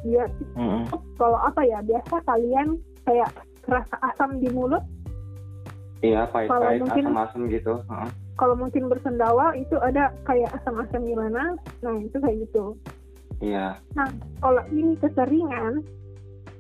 [0.03, 0.85] GERD Hmm.
[1.15, 3.31] kalau apa ya biasa kalian kayak
[3.63, 4.83] kerasa asam di mulut
[5.99, 7.75] Iya, pahit-pahit, Kalau mungkin- asam-asam gitu.
[7.85, 8.11] Heeh.
[8.39, 12.79] kalau mungkin bersendawa itu ada kayak asam-asam gimana nah itu kayak gitu
[13.41, 13.75] Iya.
[14.39, 15.83] kalau ini keseringan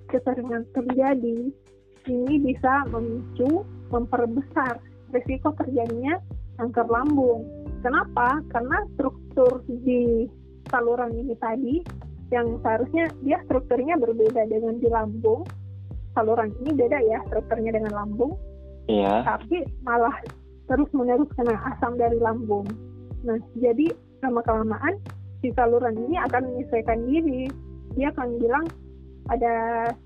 [0.06, 1.54] keseringan terjadi
[2.06, 6.18] ini bisa memicu memperbesar risiko terjadinya
[6.56, 7.46] kanker lambung
[7.78, 10.26] kenapa karena struktur di
[10.66, 11.74] saluran ini tadi
[12.28, 15.48] yang seharusnya dia strukturnya berbeda dengan di lambung
[16.12, 18.36] saluran ini beda ya strukturnya dengan lambung
[18.88, 19.20] Iya.
[19.20, 20.16] tapi malah
[20.68, 22.64] terus menerus kena asam dari lambung.
[23.24, 23.92] Nah, jadi
[24.24, 24.96] lama kelamaan
[25.44, 27.52] si saluran ini akan menyesuaikan diri.
[27.96, 28.64] Dia akan bilang
[29.28, 29.54] ada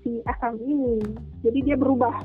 [0.03, 0.99] si asam ini.
[1.47, 2.23] Jadi dia berubah.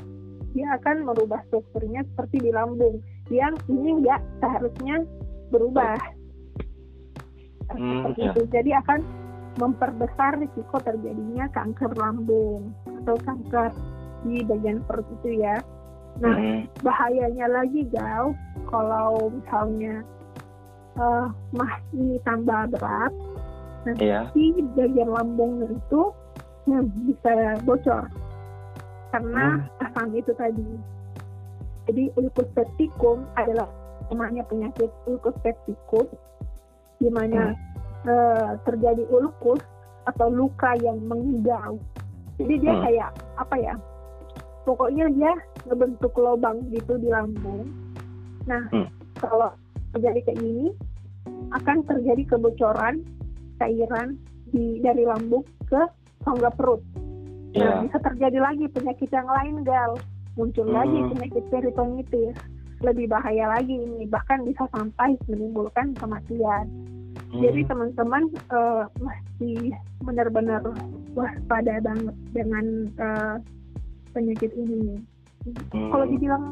[0.55, 2.99] Dia akan merubah strukturnya seperti di lambung.
[3.31, 5.07] Yang ini enggak seharusnya
[5.55, 5.99] berubah.
[7.71, 8.33] Hmm, seperti iya.
[8.35, 8.43] itu.
[8.51, 8.99] Jadi akan
[9.59, 12.71] memperbesar risiko terjadinya kanker lambung
[13.03, 13.75] atau kanker
[14.23, 15.59] di bagian perut itu ya.
[16.19, 16.67] Nah, Hmm.
[16.83, 18.35] bahayanya lagi gal
[18.67, 20.03] kalau misalnya
[21.55, 23.15] mah ini tambah berat
[23.97, 24.29] Iya.
[24.35, 26.03] di bagian lambungnya itu
[26.67, 28.05] hmm, bisa bocor
[29.15, 30.67] karena asam itu tadi
[31.89, 33.71] jadi ulcus pepticum adalah
[34.13, 36.11] namanya penyakit ulcus pepticus
[37.01, 37.57] di mana
[38.07, 39.63] eh, terjadi ulkus
[40.07, 41.81] atau luka yang menggigau
[42.39, 42.83] jadi dia Hmm.
[42.87, 43.75] kayak apa ya
[44.63, 45.33] pokoknya dia
[45.67, 47.67] ngebentuk lubang gitu di lambung
[48.47, 48.89] nah Hmm.
[49.19, 49.51] kalau
[49.97, 50.69] terjadi kayak gini
[51.51, 53.03] akan terjadi kebocoran
[53.59, 54.17] cairan
[54.53, 55.81] di dari lambung ke
[56.25, 56.81] rongga perut
[57.57, 57.65] Iya.
[57.65, 59.97] Nah, bisa terjadi lagi penyakit yang lain, Gal.
[60.37, 60.77] Muncul Hmm.
[60.85, 62.37] lagi penyakit peritonitis.
[62.85, 66.69] Lebih bahaya lagi ini, bahkan bisa sampai menimbulkan kematian.
[67.29, 67.45] Hmm.
[67.45, 69.53] Jadi teman-teman eh, mesti
[70.01, 70.65] benar-benar
[71.13, 72.65] waspada banget dengan
[72.97, 73.37] eh,
[74.17, 74.97] penyakit ini.
[75.73, 75.93] Hmm.
[75.93, 76.45] Kalau dibilang,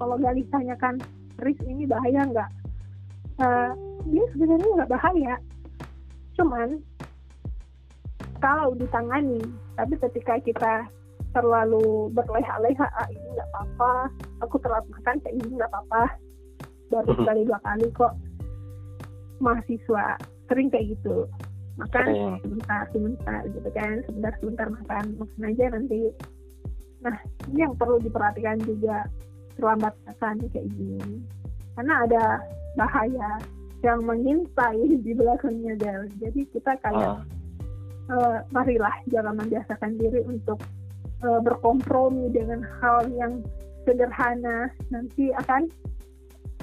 [0.00, 0.96] kalau Gali tanyakan,
[1.44, 2.50] Riz ini bahaya nggak?
[3.44, 3.70] Eh,
[4.08, 5.34] dia sebenarnya nggak bahaya.
[6.36, 6.80] Cuman
[8.40, 9.38] kalau ditangani,
[9.78, 10.74] tapi ketika kita
[11.32, 13.92] terlalu berleha-leha, ah ini nggak apa-apa,
[14.44, 16.02] aku telat makan kayak ini nggak apa-apa,
[16.92, 17.18] baru Mhm.
[17.24, 18.12] sekali dua kali kok
[19.42, 21.26] mahasiswa sering kayak gitu.
[21.80, 24.00] Makan sebentar sebentar gitu kan.
[24.06, 26.00] Sebentar sebentar makan makan aja nanti.
[27.02, 27.16] Nah
[27.50, 29.08] ini yang perlu diperhatikan juga
[29.58, 31.20] terlambat makan kayak gini.
[31.74, 32.24] Karena ada
[32.78, 33.40] bahaya
[33.82, 36.02] yang mengintai di belakangnya Del.
[36.22, 37.20] Jadi kita kayak Ah.
[38.12, 40.60] eh, marilah jangan membiasakan diri untuk
[41.22, 43.40] eh, berkompromi dengan hal yang
[43.86, 44.70] sederhana.
[44.90, 45.70] Nanti akan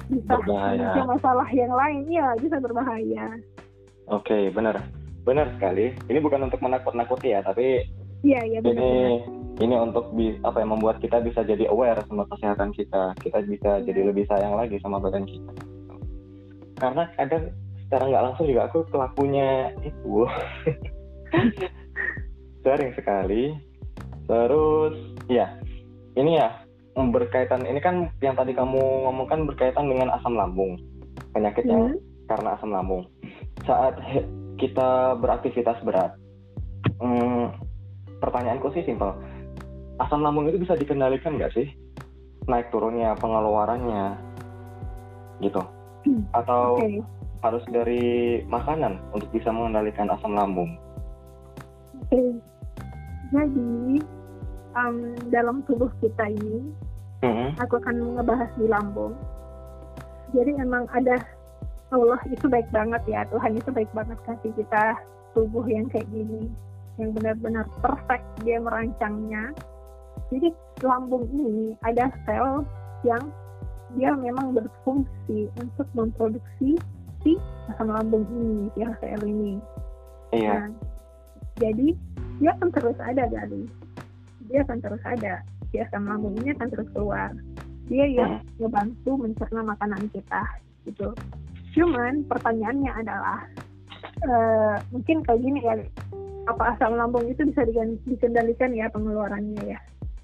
[0.10, 0.78] bisa Berbahaya.
[0.90, 3.26] memicu masalah yang lain ya bisa berbahaya
[4.10, 4.82] Oke, benar.
[5.22, 5.94] Benar sekali.
[6.10, 7.86] Ini bukan untuk menakut-nakuti ya, tapi
[8.26, 9.22] iya iya benar ini
[9.60, 13.14] ini untuk bi- apa ya membuat kita bisa jadi aware sama kesehatan kita.
[13.22, 15.54] Kita bisa jadi lebih sayang lagi sama badan kita.
[16.76, 17.54] Karena kadang
[17.86, 20.26] secara nggak langsung juga aku pelakunya itu
[22.66, 23.54] sering sekali.
[24.26, 24.96] Terus
[25.28, 25.54] ya
[26.16, 26.50] ini ya
[27.08, 30.76] berkaitan ini kan yang tadi kamu ngomongkan berkaitan dengan asam lambung
[31.32, 31.98] penyakit yang Hmm.
[32.28, 33.08] karena asam lambung
[33.64, 33.96] saat
[34.62, 36.12] kita beraktivitas berat
[37.00, 37.56] hmm,
[38.20, 39.16] pertanyaanku sih simpel
[40.04, 41.68] asam lambung itu bisa dikendalikan nggak sih
[42.46, 44.20] naik turunnya pengeluarannya
[45.40, 45.64] gitu
[46.00, 47.04] Hmm, atau Oke.
[47.44, 50.72] harus dari makanan untuk bisa mengendalikan asam lambung
[52.08, 52.40] Oke.
[53.30, 54.00] Jadi
[54.74, 54.96] em,
[55.30, 56.72] dalam tubuh kita ini,
[57.20, 57.52] Mm-mm.
[57.60, 59.14] aku akan ngebahas di lambung.
[60.32, 61.20] Jadi emang ada
[61.90, 64.96] Allah itu baik banget ya, Tuhan itu baik banget kasih kita
[65.34, 66.48] tubuh yang kayak gini,
[67.02, 69.52] yang benar-benar perfect dia merancangnya.
[70.30, 70.54] Jadi
[70.86, 72.62] lambung ini ada sel
[73.02, 73.24] yang
[73.98, 76.78] dia memang berfungsi untuk memproduksi
[77.26, 77.32] si
[77.74, 79.54] asam lambung ini, si HCl ini.
[80.30, 80.70] iya Nah,
[81.58, 81.98] jadi
[82.38, 83.66] dia akan terus ada kali.
[84.48, 85.42] Dia akan terus ada.
[85.70, 87.30] Si asam lambung ini akan terus keluar.
[87.90, 90.44] Dia yang ngebantu mencerna makanan kita
[90.86, 91.14] gitu.
[91.78, 93.40] Cuman pertanyaannya adalah
[94.26, 95.74] eh, mungkin kayak gini ya.
[96.50, 97.62] Apa asam lambung itu bisa
[98.10, 99.80] dikendalikan ya pengeluarannya ya?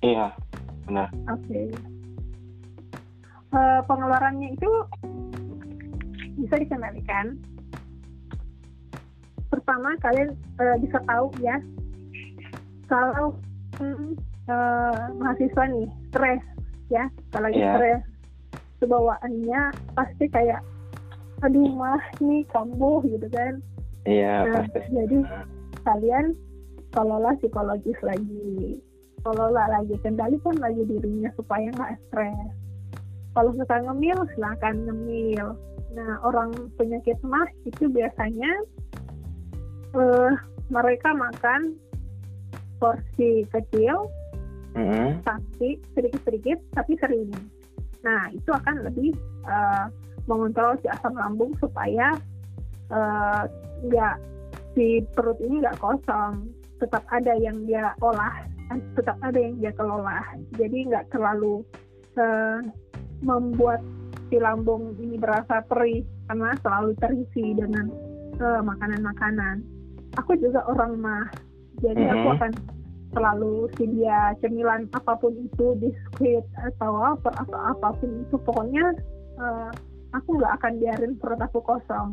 [0.05, 0.27] iya
[0.85, 1.73] benar Oke.
[3.55, 4.69] Eh, pengeluarannya itu
[6.41, 7.39] bisa dikendalikan.
[9.49, 11.57] Pertama kalian eh, bisa tahu ya
[12.85, 13.33] kalau
[13.81, 14.13] hmm,
[14.45, 16.43] eh, mahasiswa nih stres
[16.87, 17.73] ya, kalau lagi Iya.
[17.77, 18.03] stres
[18.77, 19.61] kebawaannya
[19.95, 20.61] pasti kayak
[21.41, 23.59] aduh mah nih kambuh gitu kan.
[24.05, 25.19] iya Nah, pasti jadi
[25.83, 26.25] kalian
[26.93, 28.79] kelola psikologis lagi,
[29.21, 32.53] kelola lagi, kendalikan lagi dirinya supaya nggak stres.
[33.35, 35.59] Kalau suka ngemil, silahkan ngemil.
[35.91, 38.51] Nah, orang penyakit mah itu biasanya
[39.95, 40.31] eh,
[40.69, 41.75] mereka makan
[42.79, 44.07] porsi kecil,
[44.75, 45.23] Mm-mm.
[45.23, 47.31] tapi sedikit-sedikit, tapi sering.
[48.03, 49.15] Nah, itu akan lebih
[49.47, 49.85] eh,
[50.27, 52.13] mengontrol si asam lambung supaya
[52.91, 53.41] eh,
[53.87, 54.15] nggak
[54.75, 56.51] si perut ini nggak kosong,
[56.83, 58.43] tetap ada yang dia olah,
[58.99, 60.21] tetap ada yang dia kelola.
[60.59, 61.63] Jadi nggak terlalu
[62.19, 62.59] eh,
[63.23, 63.79] membuat
[64.27, 67.87] si lambung ini berasa perih karena selalu terisi dengan
[68.35, 69.63] eh, makanan-makanan.
[70.19, 71.27] Aku juga orang mah,
[71.79, 72.35] jadi aku Mhm.
[72.39, 72.51] akan
[73.15, 78.35] selalu sedia cemilan apa pun itu biskuit atau apa atau apa pun itu.
[78.43, 78.85] Pokoknya
[79.39, 79.71] eh,
[80.11, 82.11] aku nggak akan biarin perut aku kosong.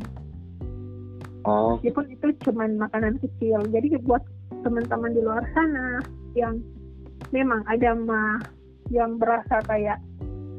[1.43, 1.75] Oh.
[1.75, 3.59] Meskipun itu cuman makanan kecil.
[3.67, 4.23] Jadi buat
[4.63, 5.99] teman-teman di luar sana
[6.39, 6.63] yang
[7.35, 8.39] memang ada mah
[8.91, 9.99] yang berasa kayak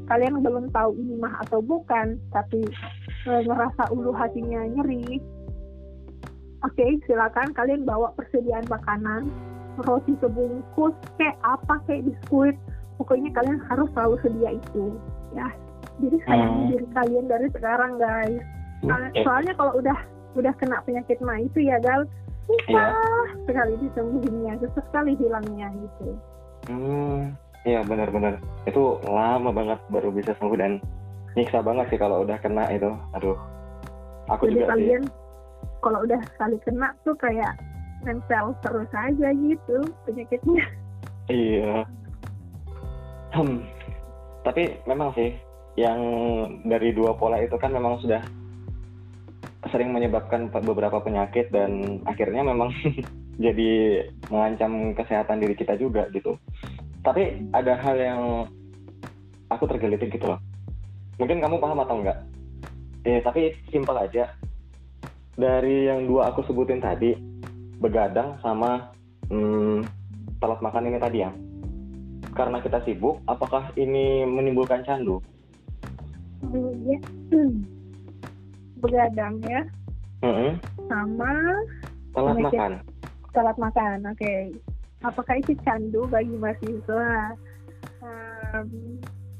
[0.05, 2.61] kalian belum tahu ini mah atau bukan tapi
[3.25, 5.17] eh, ngerasa ulu hatinya nyeri
[6.61, 9.29] oke silakan kalian bawa persediaan makanan
[9.77, 12.55] roti sebungkus kayak apa kayak biskuit
[12.95, 14.83] pokoknya kalian harus selalu sedia itu
[15.31, 15.47] ya
[15.97, 16.69] jadi sayangi Hmm.
[16.69, 18.43] diri kalian dari sekarang guys
[18.81, 19.97] Soalnya- soalnya kalau udah
[20.35, 22.03] udah kena penyakit mah itu ya gal
[22.45, 22.93] susah
[23.43, 26.13] sekali disembuhinnya susah sekali hilangnya gitu
[26.65, 28.41] Hmm, iya benar-benar.
[28.65, 30.81] Itu lama banget baru bisa sembuh dan
[31.33, 32.89] nyiksa banget sih kalau udah kena itu.
[33.13, 33.37] Aduh.
[34.27, 34.69] Aku jadi juga sih.
[34.73, 35.03] kalian
[35.79, 37.53] kalau udah sekali kena tuh kayak
[38.05, 40.65] nempel terus aja gitu penyakitnya
[41.25, 41.89] Iya.
[43.33, 43.65] Hmm.
[44.45, 45.33] Tapi memang sih
[45.75, 45.99] yang
[46.63, 48.21] dari dua pola itu kan memang sudah
[49.73, 52.69] sering menyebabkan beberapa penyakit dan akhirnya memang
[53.45, 56.37] jadi mengancam kesehatan diri kita juga gitu.
[57.01, 58.21] Tapi ada hal yang
[59.49, 60.39] aku tergelitik gitu loh.
[61.17, 62.19] Mungkin kamu paham atau enggak?
[63.05, 64.29] Eh, tapi simpel aja.
[65.35, 67.11] Dari yang dua aku sebutin tadi,
[67.77, 68.89] begadang sama
[69.27, 69.83] hmm,
[70.37, 71.31] telat makan ini tadi ya.
[72.31, 75.23] Karena kita sibuk, apakah ini menimbulkan candu?
[76.41, 77.51] Hmm, ya Hmm.
[78.77, 79.65] begadang ya
[80.21, 80.61] Mm-mm.
[80.85, 81.31] sama
[82.11, 82.53] Telat Penyakit.
[82.53, 82.71] makan.
[83.33, 84.33] telat makan oke
[85.01, 87.33] apakah itu candu bagi mahasiswa
[87.97, 88.67] Em,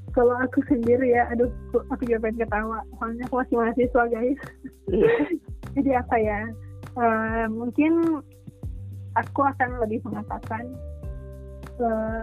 [0.09, 1.47] kalau aku sendiri ya aduh
[1.85, 4.39] aku- juga pengen ketawa soalnya aku masih mahasiswa guys
[5.77, 6.39] jadi apa ya
[6.95, 8.23] eh, mungkin
[9.15, 10.63] aku akan lebih mengatakan
[11.79, 12.21] eh,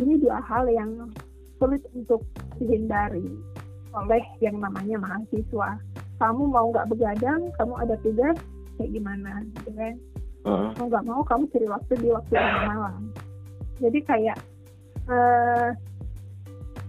[0.00, 1.08] ini dua hal yang
[1.58, 2.22] sulit untuk
[2.60, 3.26] dihindari
[3.96, 5.80] oleh yang namanya mahasiswa.
[6.18, 8.36] Kamu mau nggak begadang kamu ada tugas
[8.78, 9.94] kayak gimana gitu kan?
[10.78, 13.00] Mau nggak mau kamu cari waktu di waktu yang malam.
[13.78, 14.38] Jadi kayak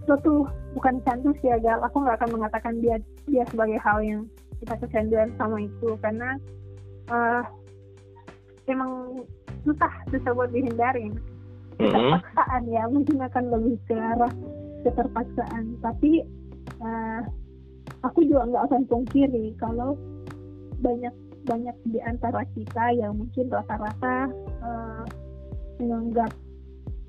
[0.05, 0.41] itu tuh
[0.73, 2.97] bukan candu sih ya gal aku nggak akan mengatakan dia
[3.29, 4.21] dia sebagai hal yang
[4.62, 5.89] kita kecanduan sama itu.
[6.01, 6.36] Karena
[7.10, 7.43] eh
[8.69, 9.24] emang
[9.65, 11.17] susah susah buat dihindarin
[11.80, 11.89] Mm-mm.
[11.89, 14.34] keterpaksaan ya mungkin akan lebih ke arah
[14.86, 16.24] keterpaksaan tapi
[16.80, 17.22] eh,
[18.06, 19.98] aku juga nggak akan pungkiri kalau
[20.80, 21.12] banyak
[21.48, 24.30] banyak di antara kita yang mungkin rata-rata
[24.62, 25.04] uh,
[25.80, 26.32] menganggap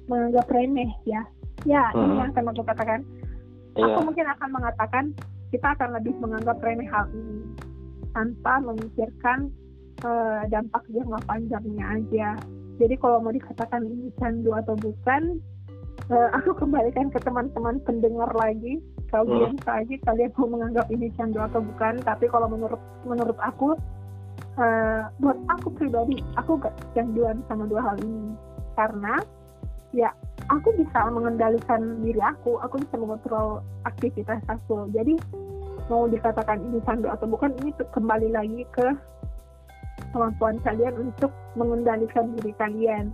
[0.07, 1.23] menganggap remeh ya.
[1.69, 2.01] Ya, hmm.
[2.01, 3.01] ini yang akan aku katakan.
[3.77, 3.85] Iya.
[3.95, 5.05] Aku mungkin akan mengatakan
[5.53, 7.47] kita akan lebih menganggap remeh hal ini
[8.17, 9.53] tanpa memikirkan
[10.05, 12.29] uh, dampak jangka panjangnya aja.
[12.81, 15.39] Jadi kalau mau dikatakan ini candu atau bukan,
[16.09, 18.81] uh, aku kembalikan ke teman-teman pendengar lagi.
[19.11, 19.67] Kalian hmm.
[19.67, 21.99] saja kalian mau menganggap ini candu atau bukan.
[22.07, 23.75] Tapi kalau menurut menurut aku,
[24.57, 28.35] uh, buat aku pribadi, aku gak canduan sama dua hal ini
[28.79, 29.21] karena
[29.91, 30.09] ya
[30.49, 34.89] aku bisa mengendalikan diri aku, aku bisa mengontrol aktivitas aku.
[34.95, 35.19] Jadi
[35.91, 38.95] mau dikatakan ini candu atau bukan ini kembali lagi ke
[40.11, 43.11] kemampuan kalian untuk mengendalikan diri kalian.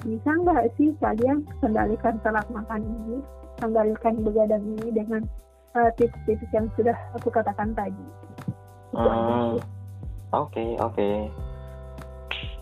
[0.00, 3.16] Bisa nggak sih kalian kendalikan salat makan ini,
[3.60, 5.22] kendalikan begadang ini dengan
[5.76, 8.06] uh, tips-tips yang sudah aku katakan tadi.
[8.96, 9.60] Hmm,
[10.34, 11.08] oke oke.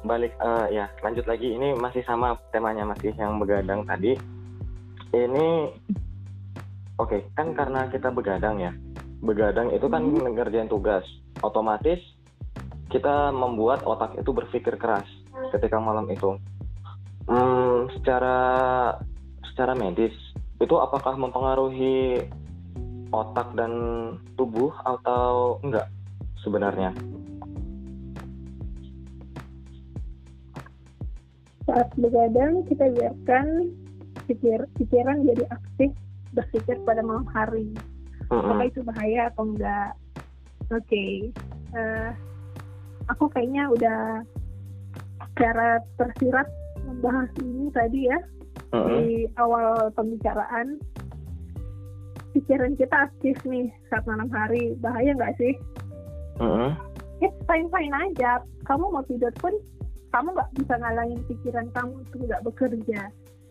[0.05, 4.19] Balik uh, ya lanjut lagi ini masih sama temanya masih yang begadang tadi.
[5.15, 5.47] Ini
[7.01, 8.73] oke okay, kan karena kita begadang ya.
[9.23, 10.35] Begadang itu kan hmm.
[10.35, 11.07] ngerjain tugas.
[11.39, 12.03] Otomatis
[12.89, 15.05] kita membuat otak itu berpikir keras
[15.53, 16.37] ketika malam itu.
[17.29, 18.39] Hmm, secara
[19.53, 20.17] secara medis
[20.59, 22.25] itu apakah mempengaruhi
[23.13, 23.73] otak dan
[24.41, 25.89] tubuh atau enggak
[26.41, 26.97] sebenarnya?
[31.69, 33.69] Saat begadang kita biarkan
[34.25, 35.93] pikir pikiran jadi aktif
[36.33, 37.69] berpikir pada malam hari.
[38.29, 38.41] Mm -hmm.
[38.45, 39.93] Apakah itu bahaya atau enggak?
[40.73, 40.85] Oke.
[40.85, 41.13] Okay.
[41.73, 42.11] Uh, eh,
[43.09, 44.01] aku kayaknya udah
[45.35, 46.49] secara tersirat
[46.85, 48.19] membahas ini tadi ya
[48.73, 48.89] uh-huh.
[48.89, 50.81] di awal pembicaraan
[52.37, 55.55] pikiran kita aktif nih saat malam hari bahaya nggak sih?
[56.39, 56.71] Uh-huh.
[57.19, 58.45] It's fine fine aja.
[58.69, 59.55] Kamu mau tidur pun
[60.15, 63.01] kamu nggak bisa ngalangin pikiran kamu untuk nggak bekerja.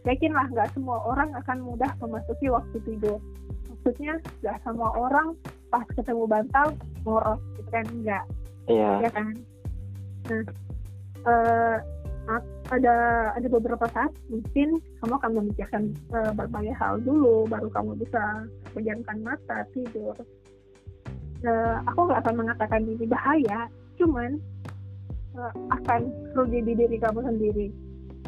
[0.08, 3.20] Yakinlah nggak semua orang akan mudah memasuki waktu tidur.
[3.68, 5.36] Maksudnya nggak semua orang
[5.68, 6.72] pas ketemu bantal
[7.04, 8.24] ngorok gitu kan enggak
[8.68, 8.92] Iya.
[9.08, 9.28] Ya kan.
[10.28, 10.44] Nah,
[11.24, 11.78] uh,
[12.68, 12.96] ada
[13.32, 18.44] ada beberapa saat mungkin kamu akan memikirkan uh, berbagai hal dulu, baru kamu bisa
[18.76, 20.16] menjamkan mata tidur.
[21.48, 24.44] Uh, aku nggak akan mengatakan ini bahaya, cuman
[25.40, 27.68] uh, akan rugi di diri kamu sendiri.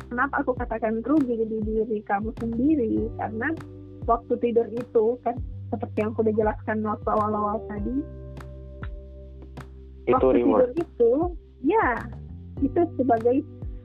[0.08, 3.12] Kenapa aku katakan rugi di diri kamu sendiri?
[3.20, 3.52] Karena
[4.08, 5.36] waktu tidur itu kan
[5.70, 8.00] seperti yang aku udah jelaskan waktu awal-awal tadi,
[10.10, 10.68] itu waktu reward.
[10.74, 11.12] tidur itu
[11.64, 11.88] ya
[12.60, 13.38] itu sebagai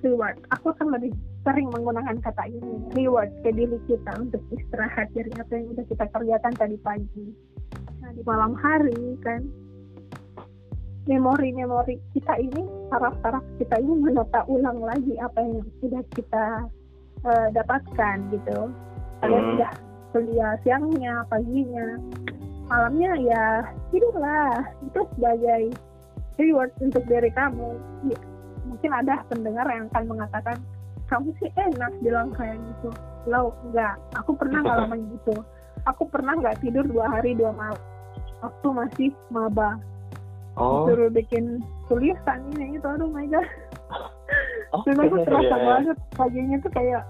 [0.02, 1.12] reward aku akan lebih
[1.44, 6.04] sering menggunakan kata ini reward ke diri kita untuk istirahat dari apa yang sudah kita
[6.08, 7.26] kerjakan tadi pagi
[8.00, 9.44] nah di malam hari kan
[11.04, 16.46] memori-memori kita ini saraf-saraf kita ini menata ulang lagi apa yang sudah kita
[17.28, 18.72] uh, dapatkan gitu
[19.20, 19.50] kalian hmm.
[19.56, 19.72] sudah
[20.16, 22.00] kuliah siangnya paginya
[22.72, 23.44] malamnya ya
[23.92, 25.62] tidurlah itu sebagai
[26.38, 27.78] reward untuk diri kamu.
[28.10, 28.18] Ya,
[28.66, 30.56] mungkin ada pendengar yang akan mengatakan
[31.06, 32.88] kamu sih enak bilang kayak gitu.
[33.28, 33.96] Lo enggak.
[34.18, 35.34] Aku pernah ngalamin gitu.
[35.84, 37.80] Aku pernah nggak tidur dua hari dua malam?
[38.40, 39.78] Waktu masih maba.
[40.54, 40.86] Oh.
[40.86, 43.42] suruh bikin tulisan ini itu aduh my god.
[44.70, 45.66] Oh, dan aku terasa yeah.
[45.66, 47.02] banget paginya tuh kayak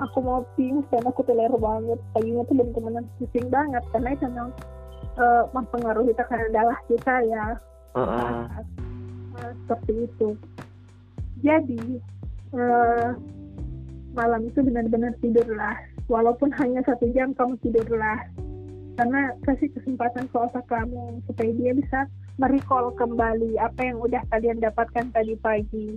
[0.00, 1.96] aku mau pingsan aku teler banget.
[2.12, 4.52] Paginya tuh benar-benar pusing banget karena itu memang
[5.16, 7.44] uh, mempengaruhi tekanan darah kita ya
[7.94, 8.46] uh
[9.66, 10.28] seperti itu.
[11.40, 11.82] Jadi
[12.54, 13.16] uh,
[14.12, 15.76] malam itu benar-benar tidurlah.
[16.10, 18.26] Walaupun hanya satu jam kamu tidurlah.
[18.98, 22.04] Karena kasih kesempatan ke otak kamu supaya dia bisa
[22.36, 25.88] merecall kembali apa yang udah kalian dapatkan tadi pagi.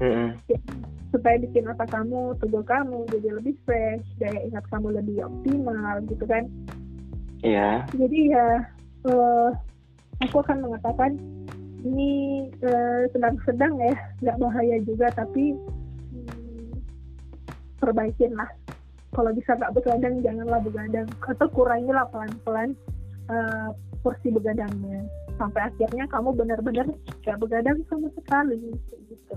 [0.00, 0.32] Uh-uh.
[1.12, 6.24] supaya bikin otak kamu tubuh kamu jadi lebih fresh daya ingat kamu lebih optimal gitu
[6.24, 6.48] kan?
[7.44, 7.84] Iya.
[7.84, 7.98] Yeah.
[7.98, 8.46] jadi ya
[9.10, 9.50] uh,
[10.24, 11.16] aku akan mengatakan
[11.80, 16.76] ini uh, sedang-sedang ya nggak bahaya juga tapi hmm,
[17.80, 18.48] perbaikin lah
[19.16, 22.76] kalau bisa nggak begadang janganlah begadang atau kurangilah pelan-pelan
[23.32, 23.72] uh,
[24.04, 25.04] porsi begadangnya
[25.40, 26.86] sampai akhirnya kamu benar-benar
[27.24, 28.60] nggak begadang sama sekali
[29.08, 29.36] gitu.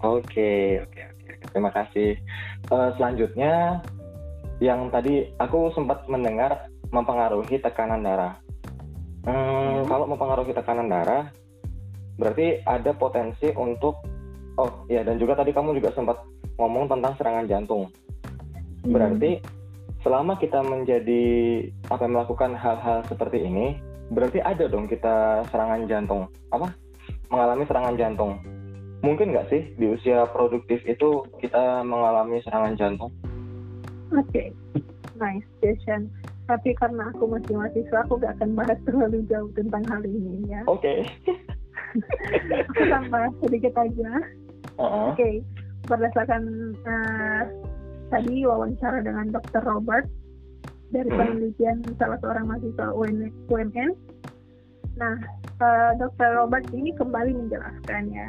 [0.00, 2.16] Oke oke oke terima kasih.
[2.72, 3.84] Uh, selanjutnya
[4.60, 8.40] yang tadi aku sempat mendengar mempengaruhi tekanan darah.
[9.26, 9.55] Hmm,
[9.96, 11.32] kalau mempengaruhi tekanan darah,
[12.20, 13.96] berarti ada potensi untuk
[14.60, 16.20] oh ya dan juga tadi kamu juga sempat
[16.60, 17.88] ngomong tentang serangan jantung.
[18.84, 18.92] Hmm.
[18.92, 19.40] Berarti
[20.04, 21.24] selama kita menjadi
[21.88, 23.80] apa melakukan hal-hal seperti ini,
[24.12, 26.76] berarti ada dong kita serangan jantung apa
[27.32, 28.36] mengalami serangan jantung.
[29.00, 33.08] Mungkin nggak sih di usia produktif itu kita mengalami serangan jantung?
[34.12, 34.48] Oke, okay.
[35.16, 36.12] nice question.
[36.46, 40.62] Tapi karena aku masih mahasiswa, aku gak akan bahas terlalu jauh tentang hal ini ya.
[40.70, 41.02] Oke.
[41.02, 42.62] Okay.
[42.70, 44.10] aku bahas sedikit aja.
[44.76, 45.10] Uh-huh.
[45.10, 45.34] Oke, okay.
[45.88, 46.42] berdasarkan
[46.84, 47.42] uh,
[48.12, 49.64] tadi wawancara dengan Dr.
[49.64, 50.06] Robert
[50.94, 51.18] dari Hmm.
[51.18, 53.90] penelitian salah seorang mahasiswa UN, UMN.
[54.96, 55.16] Nah,
[55.58, 56.38] uh, Dr.
[56.38, 58.28] Robert ini kembali menjelaskan ya.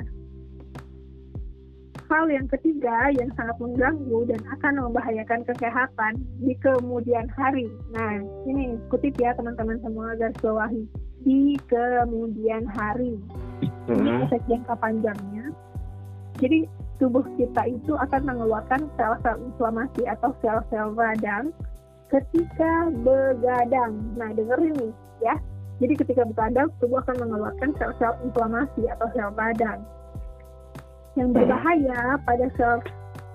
[2.08, 7.68] Hal yang ketiga yang sangat mengganggu dan akan membahayakan kesehatan di kemudian hari.
[7.92, 10.88] Nah, ini kutip ya teman-teman semua garis bawahi.
[11.28, 13.20] Di kemudian hari.
[13.92, 14.24] Ini Mhm.
[14.24, 15.52] efek jangka panjangnya.
[16.40, 16.64] Jadi
[16.96, 21.52] tubuh kita itu akan mengeluarkan sel-sel inflamasi atau sel-sel radang
[22.08, 24.00] ketika begadang.
[24.16, 25.36] Nah, dengerin nih ya.
[25.84, 29.84] Jadi ketika begadang, tubuh akan mengeluarkan sel-sel inflamasi atau sel radang.
[31.18, 32.78] Yang berbahaya pada sel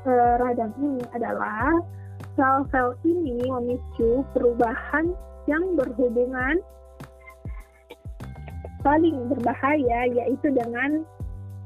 [0.07, 1.83] eh, radang ini adalah
[2.39, 5.11] sel-sel ini memicu perubahan
[5.51, 6.63] yang berhubungan
[8.87, 11.03] paling berbahaya yaitu dengan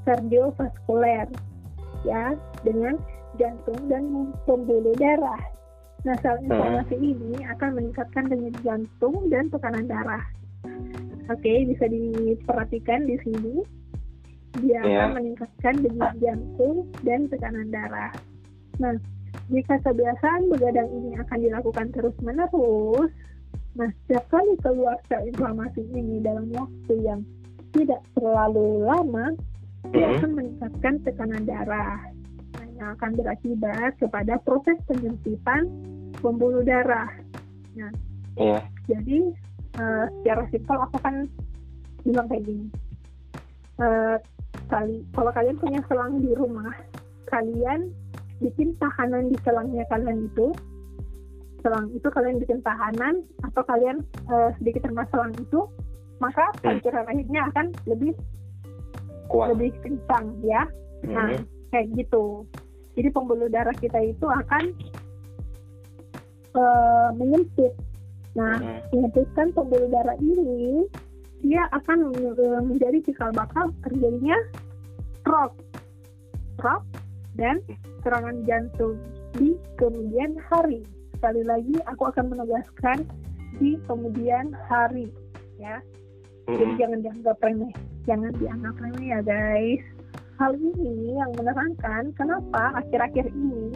[0.08, 1.28] kardiovaskuler
[2.08, 2.32] ya
[2.64, 2.96] dengan
[3.36, 5.42] jantung dan pembuluh darah.
[6.08, 10.24] Nah, sel inflamasi ini akan meningkatkan denyut jantung dan tekanan darah.
[11.28, 13.60] Oke, bisa diperhatikan di sini.
[14.62, 14.98] Dia Iya.
[15.04, 18.12] akan meningkatkan denyut jantung dan tekanan darah.
[18.80, 18.96] Nah,
[19.52, 23.12] jika kebiasaan begadang ini akan dilakukan terus-menerus,
[23.76, 27.20] nah setiap kali keluar sel inflamasi ini dalam waktu yang
[27.76, 29.36] tidak terlalu lama,
[29.92, 30.14] dia Mhm.
[30.16, 32.00] akan meningkatkan tekanan darah
[32.57, 35.68] nah, yang akan berakibat kepada proses penyempitan
[36.24, 37.12] pembuluh darah.
[38.36, 38.61] Iya.
[38.88, 39.36] Jadi
[39.76, 41.28] eh, secara simpel aku kan
[42.00, 42.64] bilang kayak gini.
[43.76, 44.16] Eh,
[44.66, 46.72] kali kalau kalian punya selang di rumah,
[47.30, 47.90] kalian
[48.42, 50.52] bikin tahanan di selangnya kalian itu.
[51.64, 55.66] Selang itu kalian bikin tahanan atau kalian eh, sedikit rendah selang itu,
[56.22, 56.78] maka Hmm.
[56.78, 58.12] pancuran airnya akan lebih
[59.26, 59.54] Kuat.
[59.54, 60.62] lebih kencang ya.
[61.06, 61.42] Nah, Mhm.
[61.74, 62.46] kayak gitu.
[62.96, 64.72] Jadi pembuluh darah kita itu akan
[66.56, 67.72] eh, menyempit.
[68.32, 68.80] Nah, Mhm.
[68.92, 70.88] menyempitkan pembuluh darah ini,
[71.45, 72.14] dia akan
[72.64, 74.37] menjadi cikal bakal terjadinya
[75.20, 75.57] stroke,
[76.57, 76.87] stroke
[77.37, 77.61] dan
[78.01, 78.97] serangan jantung
[79.37, 80.80] di kemudian hari.
[81.16, 83.05] Sekali lagi, aku akan menegaskan
[83.57, 85.09] di kemudian hari,
[85.61, 85.80] ya.
[86.47, 87.74] Jadi jangan dianggap remeh,
[88.07, 89.82] jangan dianggap remeh ya guys.
[90.37, 93.72] Hal ini yang menerangkan kenapa akhir-akhir ini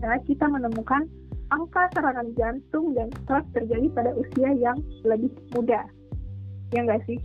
[0.00, 1.04] ya, kita menemukan
[1.52, 5.84] angka serangan jantung dan stroke terjadi pada usia yang lebih muda.
[6.72, 7.18] Ya enggak sih?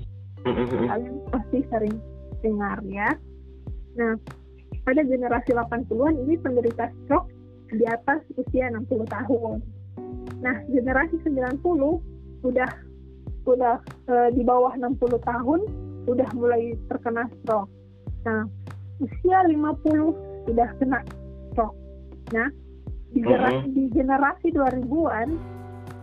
[0.44, 1.96] Kalian pasti sering
[2.44, 3.12] dengar ya.
[4.00, 4.16] Nah,
[4.88, 7.30] pada generasi 80-an ini penderita stroke
[7.70, 9.60] di atas usia 60 tahun.
[10.40, 11.62] Nah, generasi 90
[12.48, 12.72] udah
[13.50, 13.76] udah
[14.08, 15.60] eh, di bawah 60 tahun
[16.08, 17.70] udah mulai terkena stroke.
[18.24, 18.48] Nah,
[19.04, 21.00] usia 50 sudah kena
[21.52, 21.78] stroke.
[22.34, 22.48] Nah,
[23.10, 25.30] di generasi, di generasi 2000-an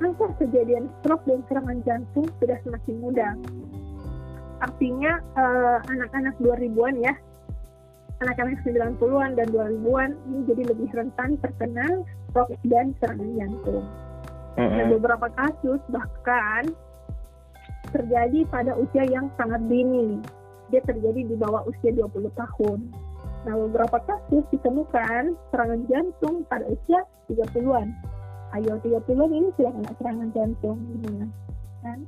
[0.03, 3.29] angka kejadian stroke dan serangan jantung sudah semakin muda.
[4.65, 7.15] Artinya eh, anak-anak 2000-an ya,
[8.25, 11.87] anak-anak 90-an dan 2000-an ini jadi lebih rentan terkena
[12.33, 13.85] stroke dan serangan jantung.
[14.57, 14.93] Dan Mhm.
[14.97, 16.73] beberapa kasus bahkan
[17.93, 20.17] terjadi pada usia yang sangat dini.
[20.73, 22.89] Dia terjadi di bawah usia 20 tahun.
[23.47, 27.95] Nah, beberapa kasus ditemukan serangan jantung pada usia 30-an.
[28.57, 31.29] Ayo 30-an ini sudah kena serangan jantung gimana?
[31.85, 31.99] Kan?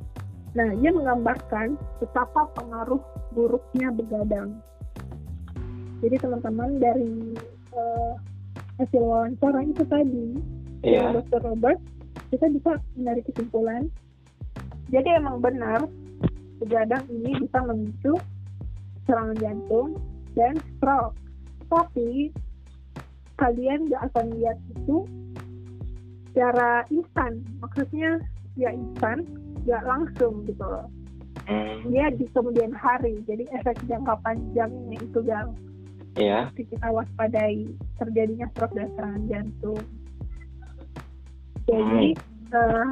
[0.57, 3.03] Nah, dia menggambarkan betapa pengaruh
[3.36, 4.57] buruknya begadang.
[6.01, 7.36] Jadi teman-teman dari
[7.76, 8.12] eh,
[8.80, 10.26] hasil wawancara itu tadi
[10.86, 11.11] Iya.
[11.11, 11.40] dengan Dr.
[11.42, 11.80] Robert,
[12.30, 13.90] kita bisa menarik kesimpulan.
[14.88, 15.84] Jadi emang benar
[16.62, 18.14] begadang ini bisa memicu
[19.05, 19.99] serangan jantung
[20.38, 21.18] dan stroke.
[21.68, 22.32] Tapi
[23.36, 25.05] kalian gak akan lihat itu
[26.39, 27.43] secara instan.
[27.59, 28.22] Maksudnya
[28.55, 29.26] ya instan,
[29.66, 30.86] gak langsung gitu loh.
[31.51, 31.91] Mhm.
[31.91, 33.18] Dia di kemudian hari.
[33.26, 35.51] Jadi efek jangka panjangnya itu yang
[36.14, 36.47] Iya.
[36.47, 37.66] mesti kita waspadai
[37.99, 39.82] terjadinya stroke dan serangan jantung.
[41.66, 42.14] Jadi
[42.55, 42.89] eh,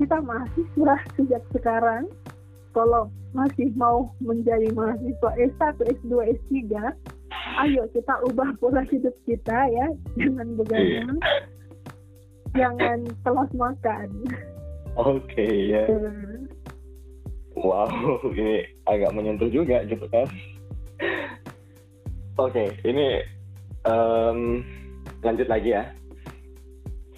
[0.00, 2.08] kita mahasiswa sejak sekarang,
[2.72, 6.56] kalau masih mau menjadi mahasiswa S1, S2, S3,
[7.68, 9.86] ayo kita ubah pola hidup kita ya,
[10.18, 11.16] jangan begadang,
[12.54, 14.08] jangan telat makan.
[14.96, 15.84] Oke ya.
[15.88, 16.46] Hmm.
[17.58, 17.90] Wow,
[18.30, 20.30] ini agak menyentuh juga gitu kan.
[22.38, 23.18] Oke, ini
[23.82, 24.62] em,
[25.26, 25.90] lanjut lagi ya.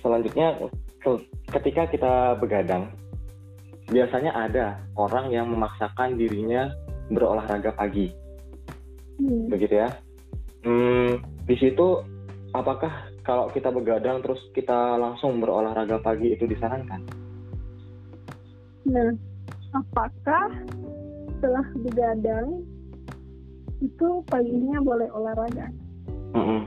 [0.01, 0.57] Selanjutnya,
[1.05, 2.89] ke- ketika kita begadang,
[3.93, 6.73] biasanya ada orang yang memaksakan dirinya
[7.13, 8.09] berolahraga pagi,
[9.21, 9.53] Hmm.
[9.53, 9.93] begitu ya.
[10.65, 12.01] Hmm, di situ,
[12.57, 17.01] apakah kalau kita begadang terus kita langsung berolahraga pagi itu disarankan?
[18.89, 19.13] Nah,
[19.77, 20.49] apakah
[21.37, 22.65] setelah begadang
[23.81, 25.69] itu paginya boleh olahraga?
[26.37, 26.65] Mm-mm.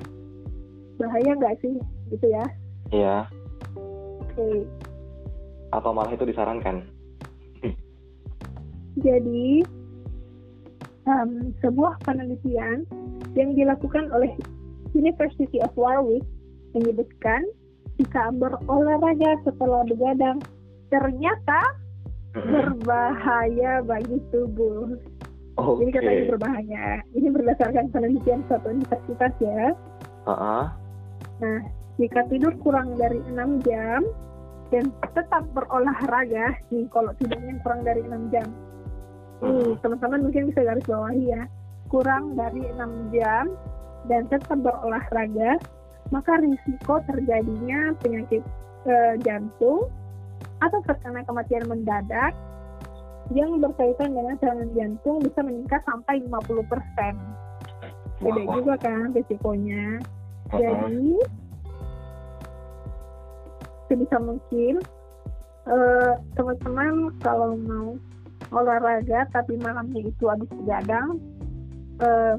[0.97, 1.75] Bahaya nggak sih?
[2.13, 2.45] Gitu ya.
[2.93, 3.17] Iya,
[4.21, 4.69] Oke.
[5.73, 6.85] atau malah itu disarankan?
[9.01, 9.65] Jadi,
[11.09, 11.29] em,
[11.65, 12.85] sebuah penelitian
[13.33, 14.29] yang dilakukan oleh
[14.93, 16.21] University of Warwick
[16.73, 17.41] menyebutkan
[18.01, 20.41] jika berolahraga setelah begadang
[20.89, 21.61] ternyata
[22.33, 24.97] berbahaya bagi tubuh.
[25.53, 25.93] Jadi Oke.
[25.93, 26.85] katanya berbahaya.
[27.13, 29.77] Ini berdasarkan penelitian suatu universitas ya.
[30.25, 30.73] Ah,
[31.41, 31.59] Nah,
[31.99, 34.01] jika tidur kurang dari 6 jam
[34.69, 38.47] dan tetap berolahraga, nih kalau tidurnya kurang dari 6 jam.
[39.43, 41.43] Nih, teman-teman mungkin bisa garis bawahi ya.
[41.91, 43.53] Kurang dari 6 jam
[44.09, 45.59] dan tetap berolahraga,
[46.13, 48.45] maka risiko terjadinya penyakit
[48.85, 49.89] eh, jantung
[50.61, 52.37] atau terkena kematian mendadak
[53.33, 56.53] yang berkaitan dengan serangan jantung bisa meningkat sampai 50%.
[58.21, 58.55] Beda Wah, wah.
[58.61, 59.97] juga kan risikonya.
[60.53, 60.61] Mm-mm.
[60.61, 61.17] Jadi
[63.89, 64.75] sebisa mungkin
[65.65, 67.97] eh, teman-teman kalau mau
[68.53, 71.17] olahraga tapi malamnya itu habis begadang
[72.05, 72.35] eh,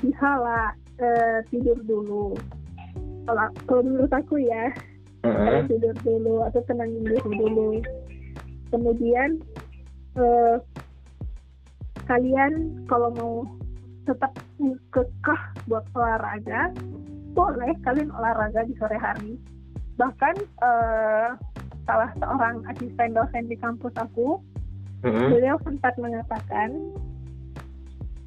[0.00, 0.72] bisa lah
[1.02, 2.32] eh, tidur dulu.
[3.28, 4.72] Kalau kalau menurut aku ya
[5.20, 5.36] Mm-mm.
[5.36, 7.70] kalian tidur dulu atau tenangin diri dulu.
[8.72, 9.36] Kemudian
[10.16, 10.56] eh,
[12.08, 12.52] kalian
[12.88, 13.34] kalau mau
[14.08, 14.32] tetap
[14.96, 16.72] kekeh buat olahraga,
[17.36, 19.36] boleh kalian olahraga di sore hari.
[20.00, 21.28] Bahkan eh,
[21.84, 24.40] salah seorang asisten dosen di kampus aku,
[25.04, 25.36] Mm-mm.
[25.36, 26.96] beliau sempat mengatakan,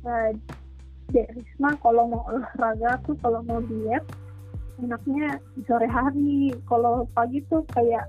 [0.06, 0.38] eh,
[1.10, 4.06] Dek Risma kalau mau olahraga tuh kalau mau diet
[4.80, 6.56] enaknya di sore hari.
[6.70, 8.06] Kalau pagi tuh kayak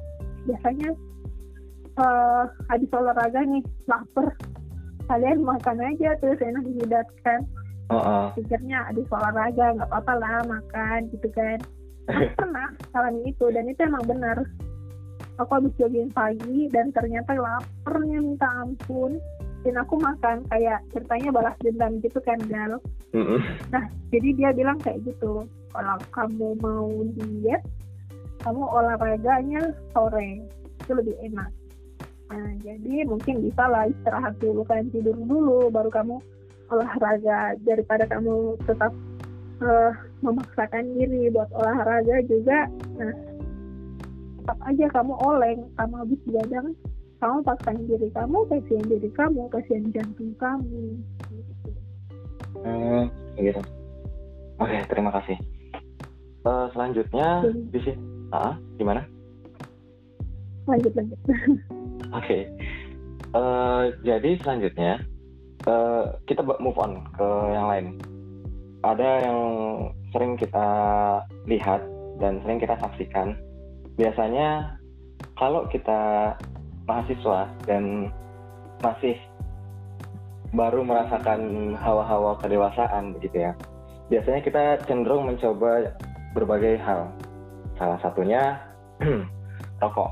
[0.47, 0.91] biasanya
[1.93, 4.33] eh habis olahraga nih lapar.
[5.11, 7.43] Kalian makan aja terus enak dihidatkan.
[7.91, 8.27] Ah, ah.
[8.39, 11.59] Pikirnya habis olahraga nggak apa-apa lah makan gitu kan.
[12.09, 14.39] Aku pernah ngalamin itu dan itu emang benar.
[15.41, 19.19] Aku habis jogging pagi dan ternyata laparnya minta ampun.
[19.63, 22.83] Dan aku makan kayak ceritanya balas dendam gitu kan Gal.
[23.15, 23.39] Mm-mm.
[23.71, 25.47] Nah, jadi dia bilang kayak gitu.
[25.73, 27.63] Kalau kamu mau diet,
[28.45, 30.45] kamu olahraganya sore.
[30.85, 31.51] Itu lebih enak.
[32.33, 36.17] Nah, jadi mungkin bisa lah istirahat dulu, kalian tidur dulu, baru kamu
[36.73, 37.57] olahraga.
[37.65, 38.93] Daripada kamu tetap
[39.61, 39.93] eh,
[40.25, 43.17] memaksakan diri buat olahraga juga, nah,
[44.41, 45.61] tetap aja kamu oleng.
[45.77, 46.69] Kamu habis begadang,
[47.21, 50.83] kamu paksain diri kamu, kasihan diri kamu, kasihan jantung kamu.
[52.63, 53.07] Hmm,
[53.37, 53.63] gitu.
[54.59, 55.39] Oke, terima kasih.
[56.43, 57.71] Eh, selanjutnya Hmm.
[57.71, 57.99] di sini,
[58.35, 59.07] ah, gimana?
[60.67, 61.19] Lanjut, lanjut.
[62.19, 62.51] Oke.
[63.33, 64.99] Eh, jadi selanjutnya
[65.63, 67.87] eh, kita move on ke yang lain.
[68.83, 69.41] Ada yang
[70.11, 70.67] sering kita
[71.47, 71.87] lihat
[72.19, 73.39] dan sering kita saksikan.
[73.95, 74.75] Biasanya
[75.39, 76.35] kalau kita
[76.91, 78.11] mahasiswa dan
[78.83, 79.15] masih
[80.51, 83.53] baru merasakan hawa-hawa kedewasaan begitu ya.
[84.11, 85.95] Biasanya kita cenderung mencoba
[86.33, 87.09] berbagai hal.
[87.77, 88.61] Salah satunya
[89.83, 90.11] rokok.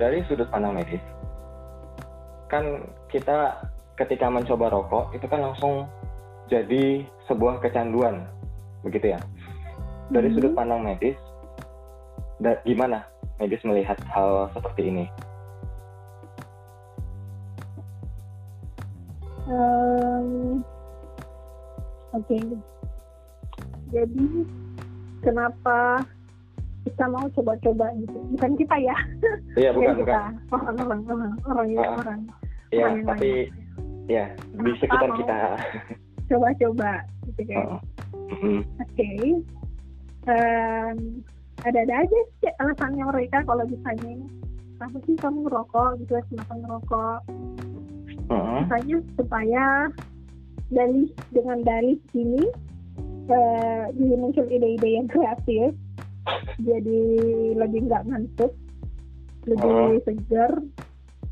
[0.00, 1.02] Dari sudut pandang medis,
[2.48, 2.64] kan
[3.12, 3.60] kita
[4.00, 5.84] ketika mencoba rokok itu kan langsung
[6.48, 8.24] jadi sebuah kecanduan,
[8.80, 9.20] begitu ya.
[10.08, 10.34] Dari Mhm.
[10.34, 11.14] sudut pandang medis,
[12.40, 13.04] da- gimana
[13.36, 15.04] medis melihat hal seperti ini?
[19.50, 20.62] Em,
[22.10, 22.42] Oke,
[23.94, 24.26] jadi
[25.20, 26.04] kenapa
[26.82, 28.18] kita mau coba-coba gitu?
[28.34, 28.96] Bukan kita ya,
[29.54, 30.02] Iya, bukan, kita.
[30.02, 30.32] bukan.
[30.50, 31.94] Orang, orang, orang, orang, ya, Ah.
[31.98, 32.20] orang.
[32.70, 34.08] Iya, orang tapi lain.
[34.08, 34.24] ya
[34.56, 35.38] di sekitar kita.
[36.26, 36.90] Coba-coba,
[37.26, 37.56] gitu kan?
[37.58, 37.80] Heeh.
[38.30, 38.60] Mhm.
[38.78, 39.10] Oke.
[40.22, 40.96] Em,
[41.60, 44.14] ada-ada aja sih alasannya mereka kalau ditanya
[44.76, 47.20] kenapa sih kamu ngerokok gitu ya kenapa ngerokok.
[48.30, 49.64] Misalnya supaya
[50.70, 52.46] dalih dengan dalih ini
[53.30, 55.72] eh, jadi muncul ide-ide yang kreatif.
[56.60, 57.00] Jadi
[57.56, 58.52] lebih nggak ngantuk
[59.48, 60.52] lebih segar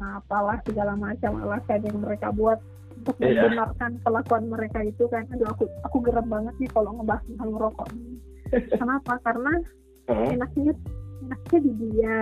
[0.01, 2.59] nah, apalah segala macam alasan yang mereka buat.
[2.99, 3.47] Untuk Iya.
[3.47, 7.89] membenarkan kelakuan mereka itu kan aduh aku aku geram banget nih kalau ngebahas tentang rokok
[8.75, 9.13] kenapa?
[9.23, 9.53] Karena
[10.11, 10.29] Heeh.
[10.35, 10.73] enaknya
[11.23, 12.19] enaknya di dia.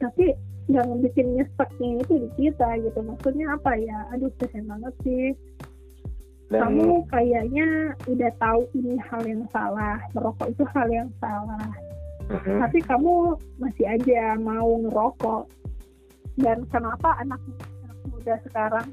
[0.00, 0.24] Tapi
[0.72, 2.98] yang bikin nyeseknya itu di kita gitu.
[3.04, 3.98] Maksudnya apa ya?
[4.16, 5.24] Aduh kasihan banget sih
[6.52, 7.66] dan kamu kayaknya
[8.04, 9.96] udah tahu ini hal yang salah.
[10.12, 11.68] Merokok itu hal yang salah.
[12.22, 12.64] Mhm.
[12.64, 15.44] tapi kamu masih aja mau ngerokok.
[16.38, 17.40] Dan kenapa anak,
[17.84, 18.86] anak muda sekarang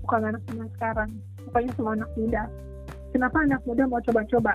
[0.00, 1.10] bukan anak muda sekarang
[1.44, 2.42] pokoknya semua anak muda.
[3.10, 4.54] Kenapa anak muda mau coba-coba?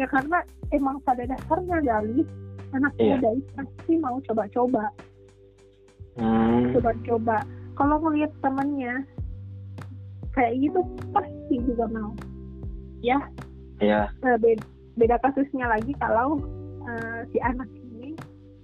[0.00, 0.40] Ya karena
[0.72, 2.24] emang pada dasarnya dari
[2.72, 3.20] anak Iya.
[3.20, 4.84] muda itu pasti mau coba-coba.
[6.18, 6.74] Hmm.
[6.74, 7.38] coba-coba.
[7.78, 9.04] Kalau melihat temennya
[10.40, 10.80] kayak gitu
[11.12, 12.16] pasti juga mau.
[13.04, 13.20] Ya.
[13.84, 14.08] Iya.
[14.24, 14.64] Eh, be-
[14.96, 16.40] beda kasusnya lagi kalau
[16.88, 18.16] eh, si anak ini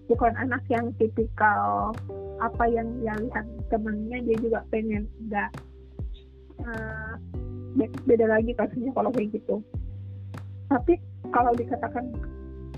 [0.09, 1.93] bukan anak yang tipikal
[2.41, 5.53] apa yang dia lihat temannya dia juga pengen enggak
[6.57, 7.13] Eh,
[7.77, 9.61] be- beda lagi kasusnya kalau kayak gitu.
[10.73, 10.97] Tapi
[11.29, 12.09] kalau dikatakan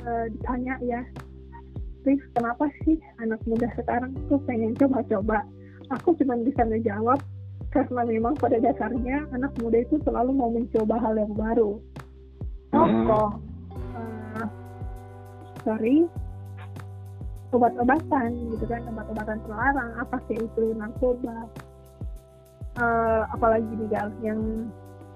[0.03, 1.01] eh, ditanya ya
[2.03, 5.47] Riz kenapa sih anak muda sekarang tuh pengen coba-coba?
[5.95, 7.23] Aku cuma bisa ngejawab
[7.69, 11.71] karena memang pada dasarnya anak muda itu selalu mau mencoba hal yang baru
[12.69, 13.09] Hmm.
[13.09, 13.31] rokok
[14.37, 14.47] eh,
[15.63, 15.97] sorry
[17.49, 21.49] obat-obatan gitu kan obat-obatan terlarang apa sih itu narkoba
[22.75, 24.71] Eh, apalagi gal yang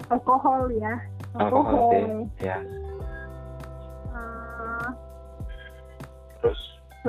[0.09, 0.99] alkohol ya
[1.33, 2.43] Alkohol sih.
[2.43, 2.59] Ya.
[4.11, 4.89] Eh,
[6.41, 6.61] Terus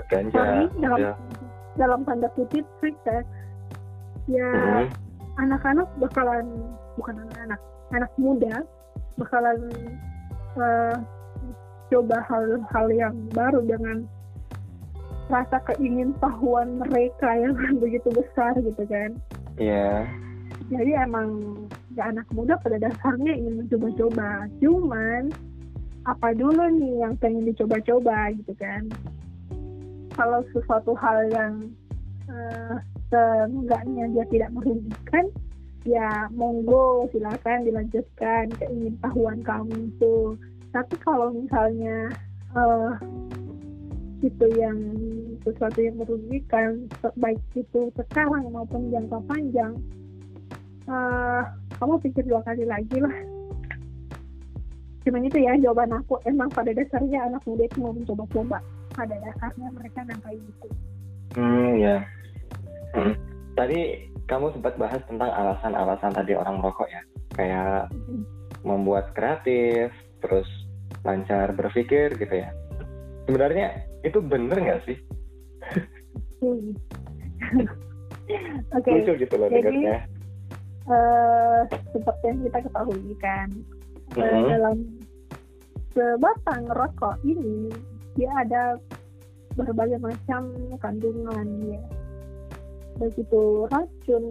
[0.08, 0.30] ganja.
[0.32, 1.14] sorry dalam ya.
[1.74, 2.94] dalam tanda kutip sex
[4.30, 4.86] ya Mhm.
[5.42, 6.46] Anak-anak bakalan
[6.98, 7.62] bukan anak-anak
[7.94, 8.56] anak muda
[9.18, 9.60] bakalan
[10.58, 10.96] eh,
[11.94, 14.06] coba hal-hal yang baru dengan
[15.30, 17.54] rasa keingintahuan mereka yang
[17.84, 19.16] begitu besar gitu kan.
[19.54, 20.10] Iya.
[20.74, 21.54] jadi emang
[21.94, 24.50] ya anak muda pada dasarnya ingin mencoba-coba.
[24.58, 25.30] Cuman
[26.10, 28.90] apa dulu nih yang pengen dicoba-coba gitu kan?
[30.18, 31.54] Kalau sesuatu hal yang
[32.26, 32.76] eh,
[33.14, 35.30] seenggaknya dia tidak merugikan
[35.86, 40.34] ya monggo silakan dilanjutkan keingintahuan kamu itu.
[40.74, 42.10] Tapi kalau misalnya
[42.58, 42.92] eh,
[44.26, 44.78] itu yang
[45.46, 46.90] sesuatu yang merugikan
[47.22, 49.78] baik itu sekarang maupun jangka panjang
[50.90, 51.42] eh,
[51.78, 53.14] kamu pikir dua kali lagi lah.
[55.06, 56.18] Cuman itu ya jawaban aku.
[56.26, 58.58] Emang pada dasarnya anak muda itu mau mencoba-coba.
[58.96, 60.68] Pada dasarnya mereka kayak gitu
[61.34, 62.06] Hmm, ya.
[62.94, 63.14] Hmm.
[63.54, 63.80] Tadi
[64.26, 67.02] kamu sempat bahas tentang alasan-alasan tadi orang merokok ya.
[67.34, 67.90] Kayak
[68.64, 69.90] membuat kreatif,
[70.22, 70.48] terus
[71.04, 72.50] lancar berpikir gitu ya.
[73.26, 74.98] Sebenarnya itu bener nggak sih?
[76.40, 76.72] Hmm.
[78.76, 79.98] oke Lucu gitu loh Jadi, dengarnya.
[80.88, 81.60] eh,
[81.92, 83.48] seperti yang kita ketahui kan
[84.16, 84.48] eh, Mhm.
[84.52, 84.78] dalam
[85.94, 87.70] sebatang rokok ini
[88.16, 88.76] dia ada
[89.54, 90.50] berbagai macam
[90.82, 91.82] kandungan ya
[93.00, 94.24] baik itu racun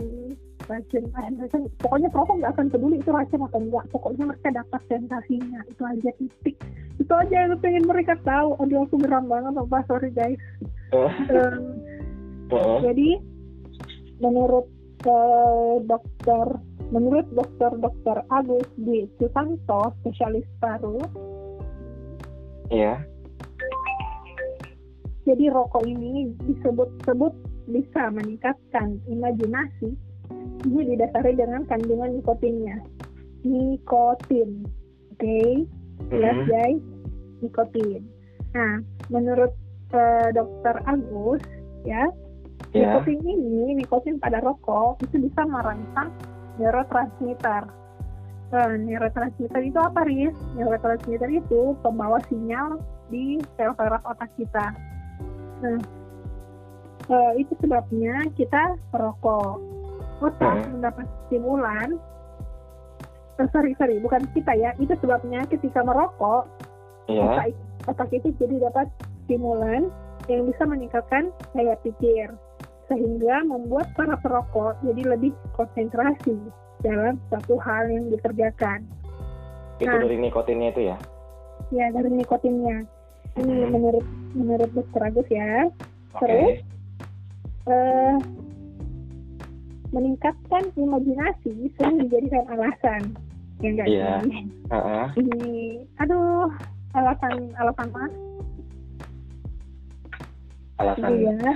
[0.71, 3.85] racun racun pokoknya perokok nggak akan peduli itu racun atau enggak.
[3.91, 6.57] Pokoknya mereka dapat sensasinya itu aja titik.
[7.01, 8.55] Itu aja yang pengen mereka tahu.
[8.63, 10.39] Aduh aku geram banget apa sorry guys.
[10.93, 11.81] Oh, Em,
[12.53, 13.17] oh, jadi
[14.21, 14.69] menurut
[15.03, 16.47] eh, dokter
[16.93, 21.01] menurut dokter dokter Agus di Susanto spesialis paru.
[22.73, 23.05] Iya.
[25.23, 27.31] jadi rokok ini disebut-sebut
[27.69, 29.95] bisa meningkatkan imajinasi
[30.67, 32.79] ini didasari dengan kandungan nikotinnya
[33.43, 34.67] nikotin
[35.15, 35.41] oke
[36.11, 36.49] jelas Mhm.
[36.51, 36.83] guys
[37.43, 38.03] nikotin
[38.55, 39.53] nah menurut
[39.93, 41.43] eh, dokter Agus
[41.85, 42.09] ya
[42.73, 42.97] Ya.
[42.97, 46.09] Nikotin ini, nikotin pada rokok itu bisa merangsang
[46.57, 47.69] neurotransmitter.
[48.49, 50.33] Eh, neurotransmitter itu apa, Riz?
[50.57, 52.81] Neurotransmitter itu pembawa sinyal
[53.13, 54.73] di sel saraf otak kita.
[55.61, 55.79] Nah,
[57.13, 59.61] eh, itu sebabnya kita merokok.
[60.23, 60.79] Otak Hmm.
[60.79, 61.89] mendapat stimulan.
[63.37, 64.71] Eh, sorry, sorry, bukan kita ya.
[64.79, 66.47] Itu sebabnya ketika merokok,
[67.11, 67.27] Iya.
[67.27, 67.47] otak,
[67.91, 68.87] otak itu jadi dapat
[69.25, 69.91] stimulan
[70.31, 72.31] yang bisa meningkatkan daya pikir
[72.87, 76.39] sehingga membuat para perokok jadi lebih konsentrasi
[76.79, 78.87] dalam suatu hal yang dikerjakan
[79.81, 79.99] Itu Nah.
[79.99, 80.97] dari nikotinnya itu ya.
[81.73, 82.87] ya dari nikotinnya
[83.35, 83.71] ini Mhm.
[83.73, 85.67] menurut menurut dokter Agus ya
[86.13, 86.23] Oke.
[86.23, 86.59] Terus?
[87.65, 88.15] Eh,
[89.91, 93.03] meningkatkan imajinasi sering dijadikan alasan
[93.61, 94.13] ya enggak Iya.
[94.25, 94.43] sih?
[94.69, 95.07] Heeh.
[95.17, 95.43] ini
[95.97, 96.49] aduh
[96.93, 98.05] alasan alasan apa
[100.81, 101.11] Alasan.
[101.15, 101.53] Itu ya.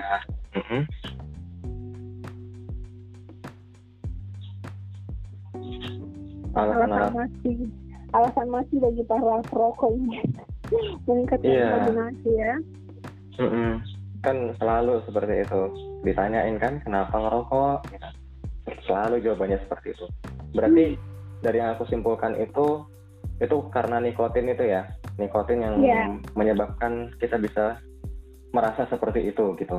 [0.54, 0.80] Mhm.
[6.56, 7.10] Alasan alasan apa?
[7.14, 7.56] masih
[8.14, 10.20] alasan masih bagi para perokok ini
[11.08, 11.68] meningkatkan Iya.
[11.68, 12.54] imajinasi ya
[13.36, 13.70] Mm-mm.
[14.24, 15.62] Kan selalu seperti itu.
[16.06, 17.78] Ditanyain kan kenapa ngerokok?
[17.90, 18.08] Ya.
[18.86, 20.06] Selalu jawabannya seperti itu.
[20.54, 20.84] Berarti
[21.42, 22.86] dari yang aku simpulkan itu
[23.36, 24.86] itu karena nikotin itu ya,
[25.18, 26.14] nikotin yang Iya.
[26.32, 27.82] menyebabkan kita bisa
[28.54, 29.76] merasa seperti itu gitu.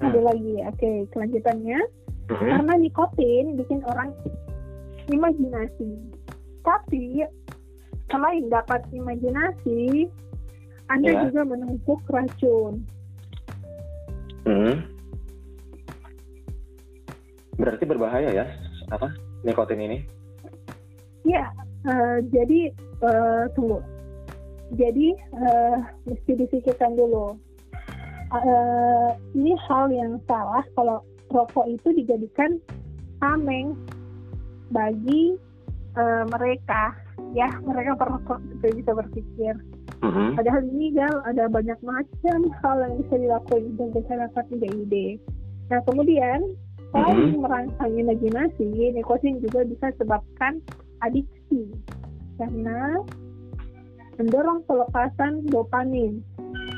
[0.00, 0.16] Hmm.
[0.16, 1.76] ada lagi oke kelanjutannya
[2.32, 2.48] Mm-mm.
[2.48, 4.16] karena nikotin bikin orang
[5.12, 5.92] imajinasi
[6.64, 7.20] tapi
[8.08, 10.08] selain dapat imajinasi
[10.88, 11.20] anda Ya.
[11.28, 12.80] juga menumpuk racun
[14.48, 14.80] Mm.
[17.60, 18.46] Berarti berbahaya ya
[18.90, 19.12] apa
[19.44, 19.98] nikotin ini?
[21.20, 21.44] ya
[21.84, 22.72] eh, jadi
[23.04, 23.76] eh, tunggu
[24.72, 25.76] jadi eh,
[26.08, 27.36] mesti disikirkan dulu
[28.30, 31.02] Eh, ini hal yang salah kalau
[31.34, 32.62] rokok itu dijadikan
[33.18, 33.74] tameng
[34.70, 35.34] bagi
[35.98, 36.94] eh, mereka
[37.34, 39.54] ya mereka perokok juga bisa berpikir
[40.06, 40.38] Mm-mm.
[40.38, 45.18] Padahal ini gal ada banyak macam hal yang bisa dilakukan untuk masyarakat ide-ide.
[45.68, 46.38] Nah kemudian
[46.90, 50.58] selain merangsang imajinasi, nikotin juga bisa sebabkan
[51.06, 51.70] adiksi
[52.36, 52.98] karena
[54.18, 56.20] mendorong pelepasan dopamin.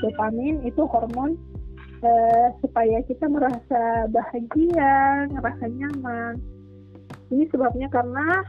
[0.02, 1.38] Dopamin itu hormon
[2.02, 6.34] eh, supaya kita merasa bahagia, ngerasa nyaman.
[7.32, 8.44] Ini sebabnya karena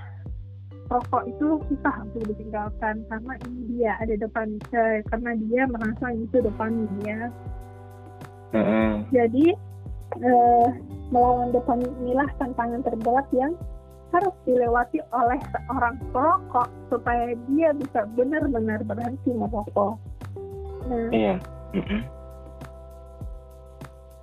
[0.92, 6.38] rokok itu susah untuk ditinggalkan karena ini dia ada dopamin eh, karena dia merasa itu
[6.44, 7.32] dopamin ya.
[8.54, 9.10] Mm-mm.
[9.10, 9.73] Jadi
[10.22, 10.68] eh,
[11.10, 13.54] melawan dopamin inilah tantangan terberat yang
[14.14, 19.98] harus dilewati oleh seorang perokok supaya dia bisa benar-benar berhenti merokok.
[20.86, 21.36] Nah, Iya.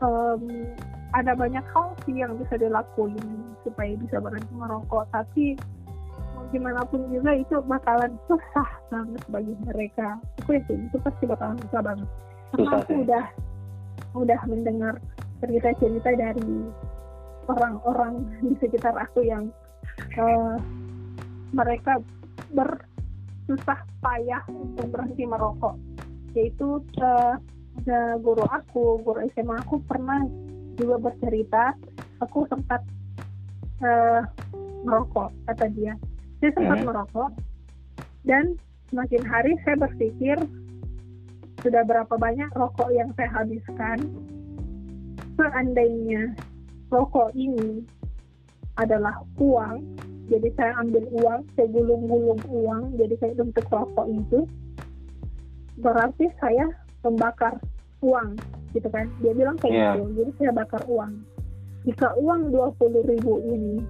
[0.01, 0.43] Em,
[1.11, 3.19] ada banyak hal sih yang bisa dilakuin
[3.67, 5.59] supaya bisa berhenti merokok, tapi
[6.39, 10.23] mau gimana pun juga itu bakalan susah banget bagi mereka.
[10.41, 12.09] Aku yakin itu pasti bakalan susah banget.
[12.55, 13.25] Karena Susah aku udah
[14.11, 14.95] udah mendengar
[15.41, 16.69] cerita-cerita dari
[17.49, 19.49] orang-orang di sekitar aku yang
[20.15, 20.57] eh,
[21.51, 21.99] mereka
[22.55, 25.75] bersusah payah untuk berhenti merokok.
[26.37, 30.23] Yaitu ada guru aku, guru SMA aku pernah
[30.79, 31.75] juga bercerita,
[32.23, 32.85] aku sempat
[33.83, 34.23] eh,
[34.85, 35.97] merokok kata dia.
[36.41, 36.89] Saya sempat Hmm.
[36.89, 37.31] merokok
[38.25, 38.57] dan
[38.89, 40.37] semakin hari saya berpikir
[41.61, 43.99] sudah berapa banyak rokok yang saya habiskan.
[45.41, 46.37] Seandainya
[46.93, 47.81] rokok ini
[48.77, 49.81] adalah uang,
[50.29, 54.45] jadi saya ambil uang, saya gulung-gulung uang, jadi saya bentuk rokok itu,
[55.81, 56.69] berarti saya
[57.01, 57.57] membakar
[58.05, 58.37] uang,
[58.77, 59.09] gitu kan?
[59.25, 59.91] Dia bilang kayak Iya.
[59.97, 61.13] gitu, jadi saya bakar uang.
[61.89, 63.81] Jika uang 20.000 ribu ini,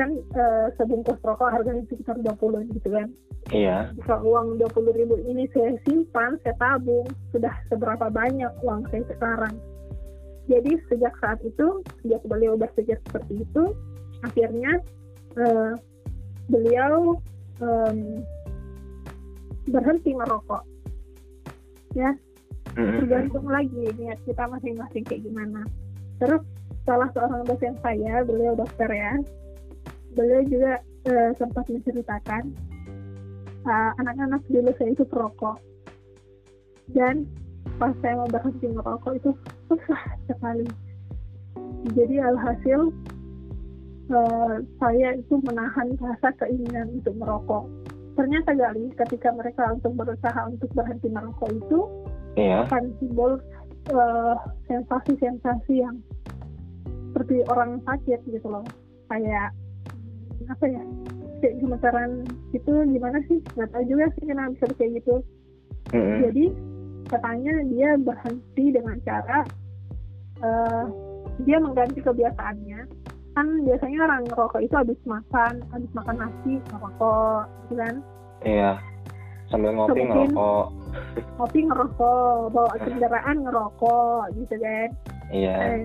[0.00, 3.12] kan eh, sebungkus rokok harganya sekitar 20 gitu kan?
[3.48, 3.92] Iya.
[3.96, 9.56] jika uang 20.000 ribu ini saya simpan, saya tabung, sudah seberapa banyak uang saya sekarang.
[10.48, 13.64] Jadi sejak saat itu, sejak beliau berpikir seperti itu,
[14.24, 14.80] akhirnya
[15.36, 15.72] eh,
[16.48, 17.20] beliau
[17.60, 18.24] em,
[19.68, 20.64] berhenti merokok.
[21.92, 22.16] Ya,
[22.76, 23.04] Mm-mm.
[23.04, 25.68] tergantung lagi niat kita masing-masing kayak gimana.
[26.16, 26.40] Terus
[26.88, 29.20] salah seorang dosen saya, beliau dokter ya,
[30.16, 32.56] beliau juga eh, sempat menceritakan
[33.68, 35.58] uh, anak-anak dulu saya itu perokok
[36.96, 37.28] dan
[37.76, 39.30] pas saya mau berhenti merokok itu
[39.68, 40.66] susah sekali.
[41.94, 42.80] Jadi alhasil
[44.08, 47.64] eh, saya itu menahan rasa keinginan untuk merokok.
[48.18, 51.80] Ternyata gali ketika mereka untuk berusaha untuk berhenti merokok itu
[52.38, 52.66] Iya.
[52.70, 53.38] akan timbul
[53.90, 54.36] eh,
[54.70, 55.96] sensasi-sensasi yang
[57.10, 58.62] seperti orang sakit gitu loh
[59.10, 59.50] kayak
[60.46, 60.82] apa ya
[61.42, 62.22] kayak gemetaran
[62.54, 65.14] itu gimana sih nggak tahu juga sih kenapa bisa kayak gitu
[65.90, 66.18] Mm-mm.
[66.28, 66.44] jadi
[67.08, 69.38] katanya dia berhenti dengan cara
[70.38, 70.84] eh,
[71.42, 72.80] dia mengganti kebiasaannya
[73.32, 77.96] kan biasanya orang ngerokok itu habis makan habis makan nasi ngerokok gitu kan
[78.38, 78.72] Iya.
[79.48, 80.66] Sambil ngopi Mungkin- ngerokok.
[81.34, 84.88] kopi ngerokok bawa kendaraan ngerokok gitu kan
[85.28, 85.54] Iya.
[85.58, 85.80] Eh,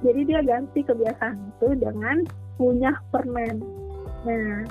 [0.00, 2.22] jadi dia ganti kebiasaan itu dengan
[2.56, 3.58] ngunyah permen.
[4.22, 4.62] Nah,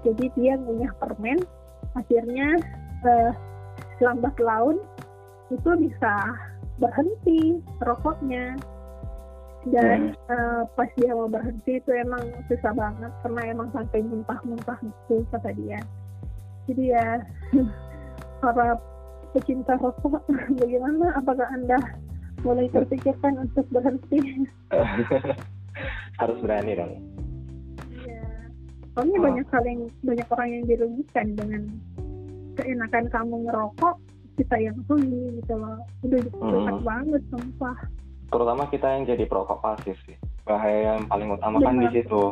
[0.00, 1.38] jadi dia ngunyah permen,
[1.92, 2.56] akhirnya
[3.02, 3.30] eh,
[4.00, 4.80] lambat laun
[5.52, 6.14] itu bisa
[6.80, 8.56] berhenti rokoknya.
[9.68, 15.20] Dan eh, pas dia mau berhenti itu emang susah banget karena emang sampai muntah-muntah gitu
[15.28, 15.80] kata dia.
[16.64, 17.20] Jadi ya
[18.40, 18.80] para
[19.36, 20.24] pecinta rokok
[20.60, 21.12] bagaimana?
[21.20, 21.76] Apakah anda
[22.40, 24.48] mulai terpikirkan untuk berhenti?
[26.16, 26.92] Harus berani dong.
[28.00, 28.24] Ya.
[28.96, 29.24] soalnya Oh.
[29.28, 29.46] banyak
[30.02, 31.62] banyak orang yang dirugikan dengan
[32.54, 33.94] keenakan kamu ngerokok
[34.38, 35.78] kita yang rugi gitu loh.
[36.00, 36.80] Udah dekat Hmm.
[36.80, 37.76] banget sumpah.
[38.30, 40.16] Terutama kita yang jadi perokok pasif sih.
[40.46, 42.22] Bahaya yang paling utama kan di situ.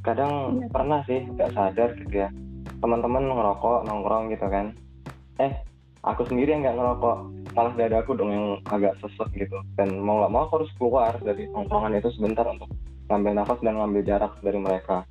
[0.00, 0.66] Kadang Iya.
[0.72, 2.30] pernah sih nggak sadar gitu ya.
[2.78, 4.72] Teman-teman ngerokok nongkrong gitu kan.
[5.36, 5.52] Eh
[6.00, 7.16] aku sendiri yang nggak ngerokok.
[7.52, 9.58] Malah dada aku dong yang agak sesek gitu.
[9.74, 12.70] Dan mau nggak mau aku harus keluar dari nongkrongan itu sebentar untuk
[13.10, 15.02] ngambil nafas dan ngambil jarak dari mereka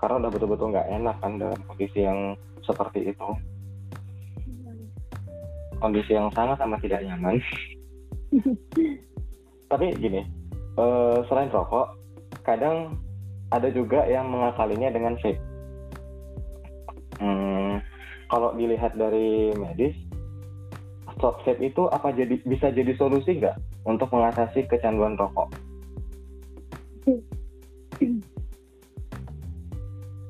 [0.00, 3.28] karena udah betul-betul nggak enak kan dalam kondisi yang seperti itu.
[5.78, 7.36] Kondisi yang sangat amat tidak nyaman.
[9.70, 10.22] Tapi gini
[10.78, 11.94] eh, selain rokok
[12.44, 12.98] kadang
[13.52, 15.40] ada juga yang mengakalinya dengan vape.
[17.22, 17.78] Hmm,
[18.26, 19.94] kalau dilihat dari medis
[21.14, 25.48] stop vape itu apa jadi bisa jadi solusi nggak untuk mengatasi kecanduan rokok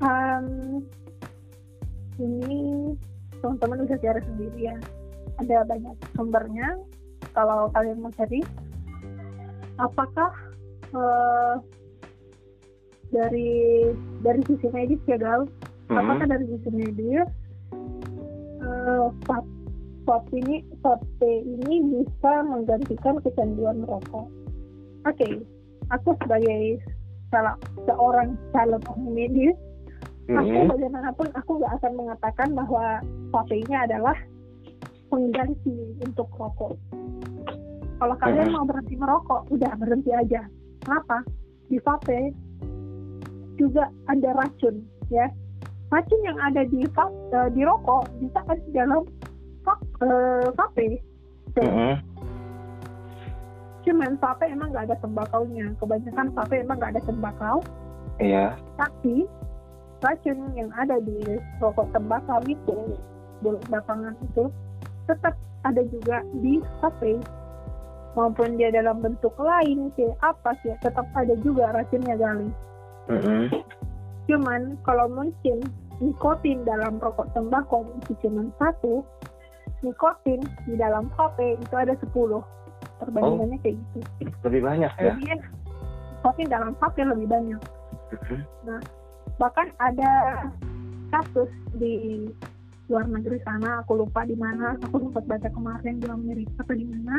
[0.04, 0.46] Em,
[2.20, 2.92] ini
[3.40, 4.76] teman-teman bisa cari sendiri ya
[5.40, 6.76] ada banyak sumbernya
[7.32, 8.44] kalau kalian mau cari.
[9.80, 10.30] Apakah
[10.92, 11.54] eh,
[13.10, 13.52] dari
[14.22, 15.48] dari sisi medis ya gal?
[15.88, 17.28] Hmm, apakah dari sisi medis
[18.64, 19.52] eh, vape
[20.04, 24.28] vape ini vape ini bisa menggantikan kecanduan merokok
[25.08, 25.28] oke
[25.92, 26.80] aku sebagai
[27.32, 27.56] salah
[27.88, 29.56] seorang calon ahli medis
[30.24, 32.84] aku hmm, bagaimanapun aku nggak akan mengatakan bahwa
[33.28, 34.16] vape ini adalah
[35.06, 36.74] pengganti untuk rokok.
[37.94, 38.54] Kalau kalian Mhm.
[38.56, 40.42] mau berhenti merokok, udah berhenti aja.
[40.82, 41.22] Kenapa?
[41.68, 42.32] Di vape
[43.54, 45.28] juga ada racun, ya.
[45.88, 49.04] Racun yang ada di vape, eh, di rokok bisa ada di dalam
[49.62, 49.84] vape.
[50.02, 50.86] eh, vape.
[51.54, 51.94] hmm,
[53.84, 55.68] Cuman vape emang nggak ada tembakaunya.
[55.76, 57.58] Kebanyakan vape emang nggak ada tembakau.
[58.16, 59.26] iya tapi
[60.04, 63.00] racun yang ada di rokok tembakau itu
[63.40, 64.52] bulu belakangan itu
[65.08, 65.34] tetap
[65.64, 67.20] ada juga di vape
[68.14, 72.48] maupun dia dalam bentuk lain kayak apa sih tetap ada juga racunnya gali.
[73.10, 73.52] Hmm,
[74.30, 75.60] cuman kalau mungkin
[76.00, 79.04] nikotin dalam rokok tembakau itu cuma satu
[79.84, 82.40] nikotin di dalam vape itu ada 10
[83.02, 83.98] perbandingannya kayak gitu.
[84.46, 85.12] Lebih banyak ya?
[85.12, 85.24] Jadi
[86.22, 87.60] nikotin dalam vape lebih banyak.
[88.14, 88.80] Hmm,
[89.38, 90.46] bahkan ada
[91.10, 92.26] kasus di
[92.88, 94.76] luar negeri sana aku lupa di mana.
[94.88, 97.16] Aku sempat baca kemarin di Amerika atau di mana.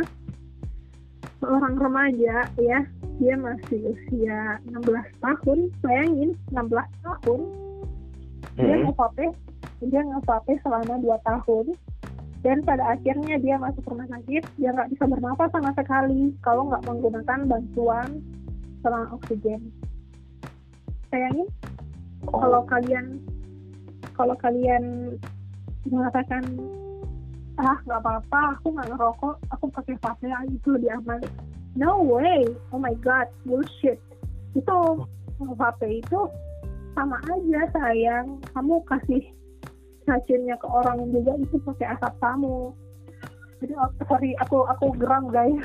[1.42, 2.80] Seorang remaja ya
[3.18, 4.86] dia masih usia 16
[5.24, 5.60] tahun.
[5.82, 6.70] Bayangin 16
[7.02, 7.42] tahun.
[8.56, 9.28] Dia hmm, ngevape
[9.84, 11.66] dia ngevape selama 2 tahun.
[12.46, 14.44] Dan pada akhirnya dia masuk rumah sakit.
[14.62, 16.30] Dia nggak bisa bernapas sama sekali.
[16.46, 18.22] Kalau nggak menggunakan bantuan
[18.86, 19.74] selang oksigen.
[21.10, 21.50] Bayangin
[22.30, 23.22] oh, kalau kalian
[24.16, 25.16] kalau kalian
[25.86, 26.44] mengatakan
[27.56, 31.22] ah nggak apa-apa aku nggak ngerokok aku pakai vape itu lebih aman.
[31.76, 32.48] No way.
[32.72, 34.00] Oh my god bullshit.
[34.56, 35.08] Itu
[35.40, 36.20] vape itu
[36.96, 38.40] sama aja sayang.
[38.56, 39.24] Kamu kasih
[40.08, 42.72] racunnya ke orang juga itu pakai asap kamu.
[43.64, 45.56] Jadi oh, sorry aku aku geram guys.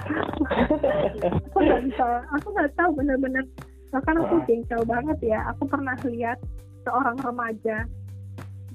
[1.50, 3.44] Aku nggak bisa aku nggak tahu bener-bener
[3.90, 5.46] bahkan aku jengkel banget ya.
[5.54, 6.38] Aku pernah lihat
[6.86, 7.84] seorang remaja.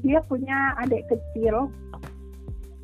[0.03, 1.71] Dia punya adik kecil.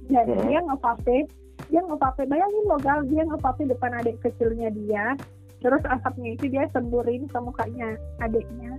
[0.09, 0.43] Dan Hmm.
[0.47, 1.27] dia ngevape.
[1.69, 2.23] Dia ngevape.
[2.27, 5.15] Bayangin lo gal dia ngevape depan adik kecilnya dia.
[5.61, 8.73] Terus asapnya itu dia semburin ke mukanya adiknya.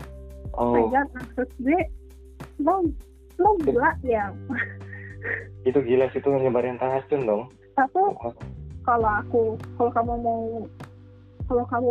[0.59, 0.77] Oh.
[0.77, 0.91] Oh.
[0.91, 1.81] maksud gue
[2.61, 2.85] lo
[3.41, 4.35] lo gila ya?
[5.69, 7.43] Itu gila sih itu nyebarin racun dong.
[7.79, 8.11] Aku
[8.83, 9.43] kalau aku
[9.79, 10.43] kalau kamu mau
[11.53, 11.91] kalau kamu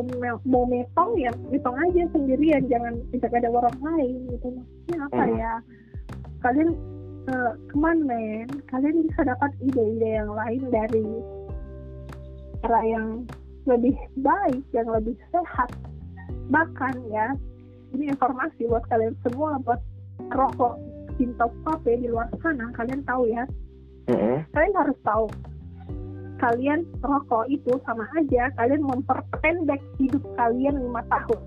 [0.50, 4.48] mau metong ya metong aja sendirian jangan ajak ada orang lain gitu.
[4.58, 5.38] Maksudnya apa Hmm.
[5.38, 5.54] ya?
[6.42, 6.70] Kalian
[7.30, 8.50] uh, on, man.
[8.74, 11.06] Kalian bisa dapat ide-ide yang lain dari
[12.66, 13.06] cara yang
[13.70, 13.94] lebih
[14.26, 15.70] baik yang lebih sehat.
[16.50, 17.38] Bahkan ya
[17.94, 19.78] ini informasi buat kalian semua buat
[20.34, 20.82] rokok
[21.22, 23.46] cinta vape di luar sana kalian tahu ya.
[24.10, 25.30] Hmm, kalian harus tahu
[26.42, 31.42] kalian rokok itu sama aja kalian memperpendek hidup kalian lima tahun.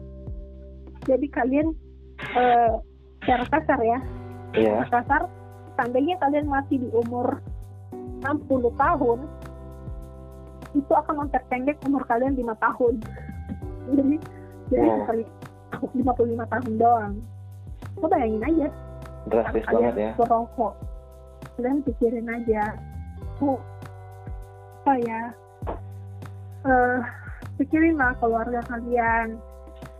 [1.05, 1.75] Jadi kalian
[2.39, 2.73] eh,
[3.21, 3.99] secara kasar ya.
[4.55, 4.87] Iya.
[4.87, 5.23] Secara kasar
[5.75, 7.43] seandainya kalian masih di umur
[8.23, 9.19] 60 tahun
[10.75, 13.03] itu akan memperpendek umur kalian lima tahun.
[13.91, 14.17] Jadi
[14.71, 15.23] jadi sekali
[15.75, 17.15] 55 tahun doang.
[17.99, 18.69] Lo bayangin aja.
[19.27, 20.11] Drastis kalian banget ya.
[20.23, 20.75] berokok
[21.57, 22.77] kalian pikirin aja
[23.39, 23.59] bu
[24.85, 25.23] apa ya?
[26.69, 27.01] Eh
[27.57, 29.41] pikirin lah keluarga kalian.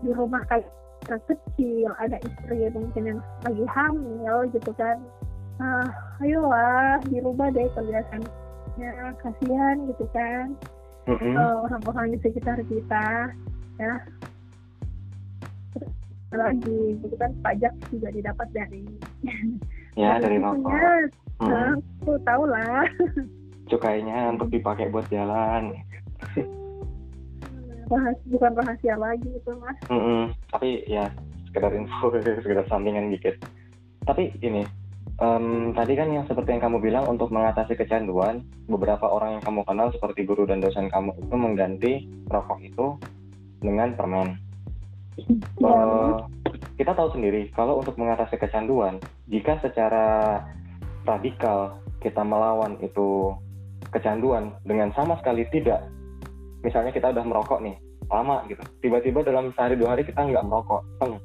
[0.05, 5.01] Di rumah putra kecil ada istri mungkin yang lagi hamil gitu kan.
[5.57, 5.89] Nah
[6.21, 10.53] ayolah dirubah deh kebiasaannya kasihan gitu kan.
[11.09, 11.33] Mm-mm.
[11.33, 13.33] eh, orang-orang di sekitar kita
[13.81, 13.95] ya.
[15.73, 15.89] Terus
[16.29, 18.85] lagi gitu kan pajak juga didapat dari
[19.97, 21.09] ya dari rokok.
[21.41, 22.85] aku tahu lah
[23.69, 25.75] cukainya untuk dipakai buat jalan
[27.85, 30.33] Rahas, bukan rahasia lagi itu mas Mm-mm.
[30.49, 31.13] tapi ya
[31.53, 32.11] sekedar info
[32.45, 33.37] sekedar sampingan dikit
[34.09, 34.65] tapi ini
[35.21, 39.61] em, tadi kan yang seperti yang kamu bilang untuk mengatasi kecanduan beberapa orang yang kamu
[39.69, 41.93] kenal seperti guru dan dosen kamu itu mengganti
[42.33, 42.87] rokok itu
[43.61, 44.41] dengan permen
[45.63, 45.71] Ya.
[45.71, 46.15] Eh,
[46.75, 48.99] kita tahu sendiri kalau untuk mengatasi kecanduan
[49.31, 50.43] jika secara
[51.07, 53.31] radikal kita melawan itu
[53.95, 55.87] kecanduan dengan sama sekali tidak.
[56.67, 57.79] Misalnya kita udah merokok nih
[58.11, 58.61] lama gitu.
[58.83, 60.83] Tiba-tiba dalam sehari dua hari kita nggak merokok.
[60.99, 61.17] Teng.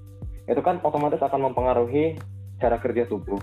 [0.49, 2.17] itu kan otomatis akan mempengaruhi
[2.57, 3.37] cara kerja tubuh.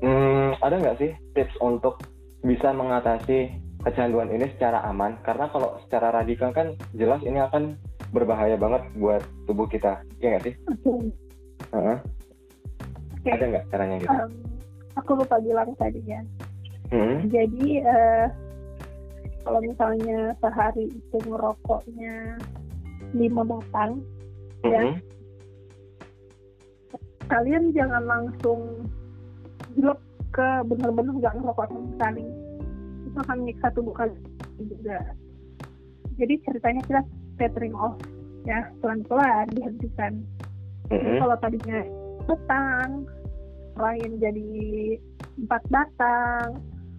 [0.00, 2.00] Hmm, ada nggak sih tips untuk
[2.40, 3.52] bisa mengatasi
[3.84, 5.20] kecanduan ini secara aman?
[5.20, 7.76] Karena kalau secara radikal kan jelas ini akan
[8.16, 10.00] berbahaya banget buat tubuh kita.
[10.24, 10.54] Ya nggak sih?
[10.72, 11.12] Oke.
[11.76, 11.98] Heeh.
[13.20, 13.28] Oke.
[13.30, 14.10] ada nggak caranya gitu?
[14.10, 14.32] Em,
[14.96, 16.24] aku lupa bilang tadi ya
[16.92, 18.26] Hmm, jadi eh,
[19.42, 22.36] kalau misalnya sehari itu merokoknya
[23.12, 24.00] lima batang
[24.62, 24.78] Ya.
[24.78, 24.94] mhm.
[27.26, 28.86] kalian jangan langsung
[29.74, 29.98] blok
[30.30, 32.24] ke bener-bener nggak ngerokok sama sekali
[33.02, 34.22] itu akan menyiksa tubuh kalian
[34.62, 34.98] juga
[36.14, 37.00] jadi ceritanya kita
[37.40, 37.96] tapering off
[38.44, 40.22] ya pelan-pelan dihentikan
[40.86, 41.18] Jadi Mhm.
[41.24, 41.78] kalau tadinya
[42.22, 42.90] batang
[43.74, 44.48] kurangin jadi
[45.40, 46.48] empat batang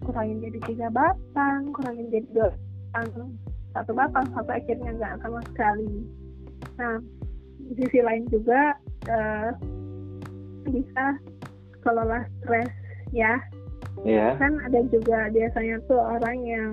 [0.04, 2.48] kurangin jadi tiga batang kurangin jadi dua
[2.94, 3.34] batang
[3.74, 5.90] satu batang sampai akhirnya nggak sama sekali.
[6.78, 7.02] Nah
[7.64, 8.78] di sisi lain juga
[9.10, 9.50] eh,
[10.70, 11.18] bisa
[11.82, 12.70] kelola stres
[13.10, 13.34] ya.
[14.02, 14.34] Iya.
[14.42, 16.70] kan ada juga biasanya tuh orang yang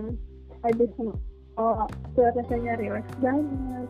[0.65, 0.89] habis
[1.55, 1.85] oh
[2.17, 3.87] tuh rasanya relax banget.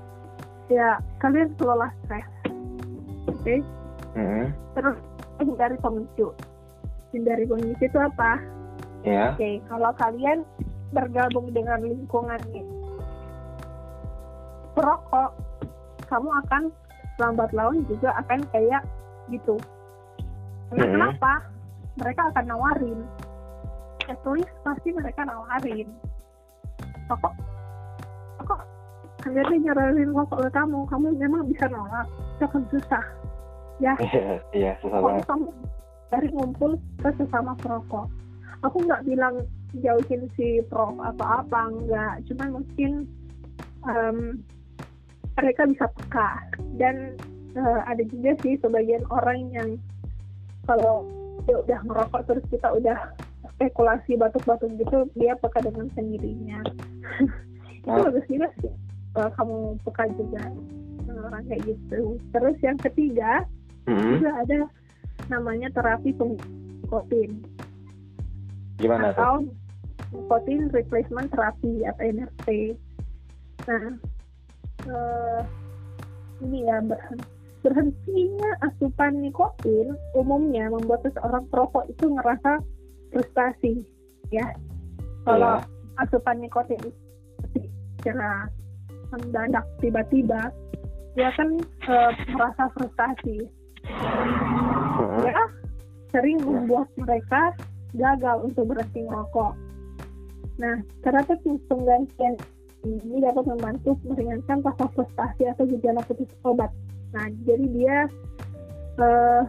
[0.71, 2.27] Ya kalian kelola stres.
[3.27, 3.63] Oke?
[4.15, 4.51] Mhm.
[4.75, 4.97] terus
[5.39, 6.27] hindari pemicu
[7.15, 8.39] hindari pemicu itu apa
[9.01, 9.33] Iya.
[9.33, 10.39] oke kalau kalian
[10.91, 12.41] bergabung dengan lingkungan
[14.71, 15.31] perokok
[16.05, 16.63] kamu akan
[17.17, 18.83] lambat laun juga akan kayak
[19.29, 19.55] gitu.
[20.67, 20.93] Karena Mhm.
[20.95, 21.33] kenapa?
[21.99, 22.99] Mereka akan nawarin.
[24.07, 25.87] At least pasti mereka nawarin.
[27.07, 27.33] Rokok
[28.39, 28.61] rokok.
[29.21, 32.07] Akhirnya nyaranin rokok ke kamu kamu memang bisa nolak.
[32.35, 33.05] Itu akan susah.
[33.77, 33.93] Ya.
[34.03, 35.23] Iya, iya, susah banget.
[35.25, 35.47] kamu
[36.11, 38.07] dari ngumpul ke sesama perokok
[38.61, 39.45] aku nggak bilang
[39.79, 42.13] jauhin si prof atau apa nggak.
[42.31, 42.91] Cuman mungkin
[43.87, 44.17] em,
[45.39, 46.29] mereka bisa peka.
[46.77, 47.15] Dan
[47.55, 49.69] eh, ada juga sih sebagian orang yang
[50.69, 51.07] kalau
[51.49, 52.97] dia udah merokok terus kita udah
[53.57, 56.61] spekulasi batuk-batuk gitu dia peka dengan sendirinya.
[57.81, 58.73] Itu bagus juga sih
[59.11, 59.57] kalau kamu
[59.89, 60.43] peka juga
[61.11, 62.15] orang kayak gitu.
[62.31, 63.43] Terus yang ketiga
[63.89, 64.21] Mhm.
[64.21, 64.57] juga ada
[65.27, 67.41] namanya terapi nikotin
[68.81, 69.21] Gimana tuh?
[69.21, 69.35] atau
[70.11, 72.47] nicotine replacement therapy atau NRT.
[73.69, 73.93] Nah,
[74.83, 75.39] eh,
[76.41, 77.29] ini ya berhen-
[77.61, 82.57] berhentinya asupan nikotin umumnya membuat seseorang perokok itu ngerasa
[83.13, 83.85] frustasi,
[84.33, 84.49] ya.
[85.21, 86.01] Kalau Iya.
[86.01, 86.81] asupan nikotin
[88.01, 88.49] secara
[89.13, 90.49] mendadak tiba-tiba,
[91.13, 91.49] dia kan
[91.85, 93.45] eh, merasa frustasi
[93.83, 95.21] Mhm.
[95.27, 95.43] ya
[96.09, 97.51] sering membuat mereka
[97.95, 99.53] gagal untuk berhenti merokok.
[100.59, 101.35] Nah, terapi
[101.67, 102.37] penggantian
[102.85, 106.69] ini dapat membantu meringankan rasa frustasi atau gejala putus obat.
[107.13, 107.97] Nah, jadi dia
[109.01, 109.43] eh,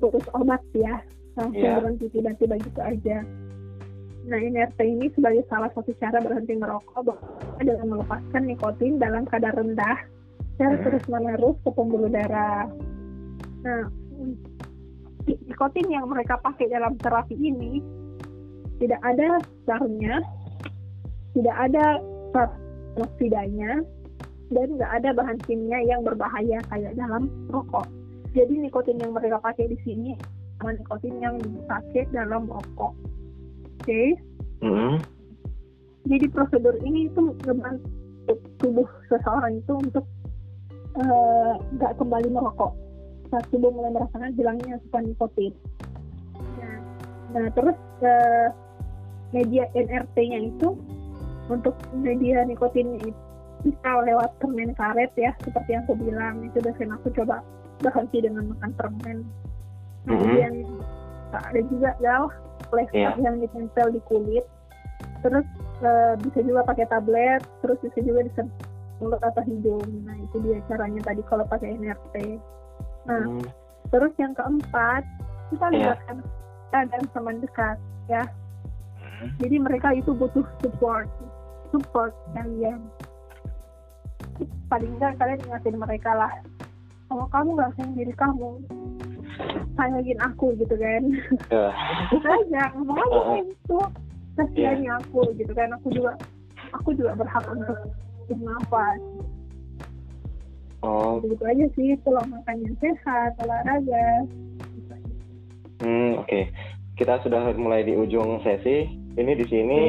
[0.00, 0.98] putus obat ya,
[1.38, 1.78] langsung Iya.
[1.78, 3.18] berhenti tiba-tiba gitu aja.
[4.22, 7.18] Nah, NRT ini sebagai salah satu cara berhenti merokok
[7.58, 9.98] dengan melepaskan nikotin dalam kadar rendah
[10.54, 10.84] secara Hmm.
[10.86, 12.70] terus-menerus ke pembuluh darah.
[13.66, 13.82] Nah,
[15.26, 17.78] nikotin yang mereka pakai dalam terapi ini
[18.82, 20.18] tidak ada sarnya,
[21.38, 22.02] tidak ada
[22.98, 23.86] oksidanya,
[24.50, 27.86] dan nggak ada bahan kimia yang berbahaya kayak dalam rokok.
[28.34, 30.18] Jadi nikotin yang mereka pakai di sini
[30.58, 32.92] sama nikotin yang dipakai dalam rokok.
[33.82, 34.14] Oke,
[34.62, 34.98] Mhm.
[36.06, 37.86] jadi prosedur ini itu membantu
[38.62, 40.06] tubuh seseorang itu untuk
[40.92, 42.81] eh, nggak kembali merokok
[43.32, 45.52] saat tubuh mulai merasakan hilangnya asupan nikotin.
[46.60, 46.78] Nah,
[47.32, 48.48] nah terus eh,
[49.32, 50.76] media NRT-nya itu
[51.48, 53.20] untuk media nikotinnya itu
[53.62, 57.46] bisa lewat permen karet ya seperti yang aku bilang itu dan aku coba
[57.78, 59.18] berhenti dengan makan permen
[60.02, 60.66] kemudian
[61.30, 62.26] ada juga ya
[62.70, 63.10] plaster Iya.
[63.22, 64.44] yang ditempel di kulit
[65.22, 65.46] terus
[65.86, 68.32] eh, bisa juga pakai tablet terus bisa juga di
[68.98, 72.42] mulut atau hidung nah itu dia caranya tadi kalau pakai NRT
[73.02, 73.42] nah Hmm,
[73.88, 75.02] terus yang keempat
[75.48, 75.74] kita Iya.
[75.92, 76.16] libatkan
[76.68, 77.76] keadaan teman dekat
[78.06, 78.22] ya
[79.12, 79.30] Hmm.
[79.38, 81.06] jadi mereka itu butuh support
[81.68, 82.80] support kalian
[84.66, 86.32] paling enggak kalian ingatin mereka lah
[87.06, 88.50] kalau kamu nggak sayang diri kamu
[89.74, 91.02] sayangin aku gitu kan
[91.48, 91.68] ya.
[92.14, 93.38] itu aja ngomong aja Oh, oh.
[93.38, 93.78] itu
[94.32, 96.12] kasihannya aku gitu kan aku juga
[96.72, 97.76] aku juga berhak untuk
[98.26, 98.98] bernafas
[100.82, 104.26] Oh, begitu aja sih pola makan yang sehat olahraga
[105.78, 106.40] hmm, oke.
[106.98, 108.86] Kita sudah mulai di ujung sesi.
[109.14, 109.80] Ini di sini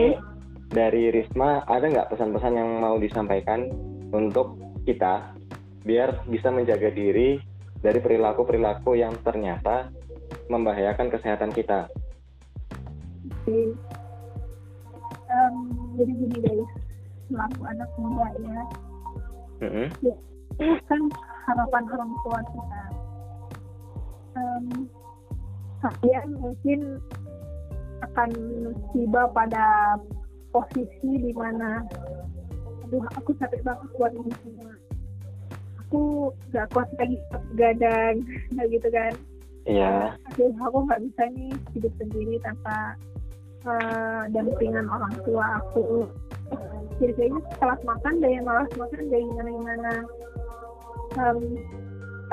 [0.69, 3.69] dari Risma ada nggak pesan-pesan yang mau disampaikan
[4.13, 5.33] untuk kita
[5.81, 7.41] biar bisa menjaga diri
[7.81, 9.91] dari perilaku-perilaku yang ternyata
[10.47, 11.89] membahayakan kesehatan kita.
[13.43, 13.75] Jadi,
[15.33, 15.55] em,
[15.97, 16.71] jadi gini guys
[17.27, 18.61] selaku anak muda ya
[19.63, 19.87] Mm-mm.
[19.89, 20.11] itu
[20.59, 21.01] kan
[21.43, 22.83] harapan orang tua kita
[24.33, 24.89] Em,
[25.77, 26.97] kalian mungkin
[28.01, 28.29] akan
[28.91, 29.97] tiba pada
[30.49, 31.85] posisi di mana
[32.83, 34.73] aduh aku capek banget buat ini semua.
[35.85, 37.17] Aku gak kuat lagi
[37.53, 38.25] gadang
[38.57, 39.13] nah gitu kan.
[39.63, 40.17] Iya.
[40.33, 42.97] aduh aku nggak bisa nih hidup sendiri tanpa
[43.63, 46.09] eh, dampingan orang tua aku.
[46.97, 49.91] Jadi kayaknya setelah makan daya malas makan daya gimana gimana
[51.13, 51.37] Em,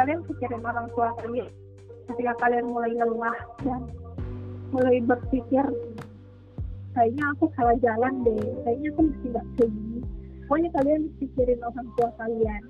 [0.01, 1.53] kalian pikirin orang tua kalian
[2.09, 3.85] ketika kalian mulai lelah dan
[4.73, 5.67] mulai berpikir
[6.97, 10.01] kayaknya aku salah jalan deh kayaknya aku mesti nggak kayak gini.
[10.51, 12.63] Pokoknya kalian pikirin orang tua kalian.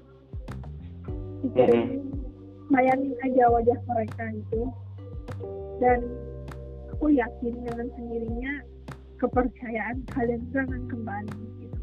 [1.41, 1.89] Pikirin
[2.69, 4.63] bayangin aja wajah mereka itu.
[5.81, 6.01] Dan
[6.93, 8.53] aku yakin dengan sendirinya
[9.17, 11.79] kepercayaan kalian itu akan kembali gitu.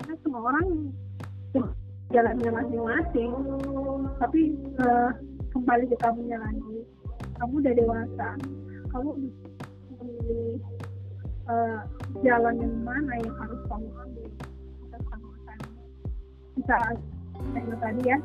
[0.00, 0.68] karena semua orang
[2.12, 3.30] jalannya masing-masing
[4.20, 4.40] tapi
[4.78, 5.10] eh,
[5.52, 6.78] kembali ke kamu lagi.
[7.40, 8.28] Kamu udah dewasa.
[8.92, 10.60] Kamu memilih
[11.48, 11.80] eh,
[12.22, 14.28] jalan yang mana yang harus kamu ambil
[14.92, 15.58] kamu akan
[16.54, 16.76] bisa
[17.56, 18.18] kayak tadi ya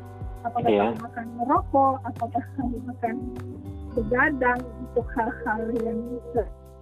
[0.46, 0.82] apakah Iya.
[0.92, 3.14] kamu akan merokok apakah kamu akan
[3.96, 6.00] begadang untuk hal-hal yang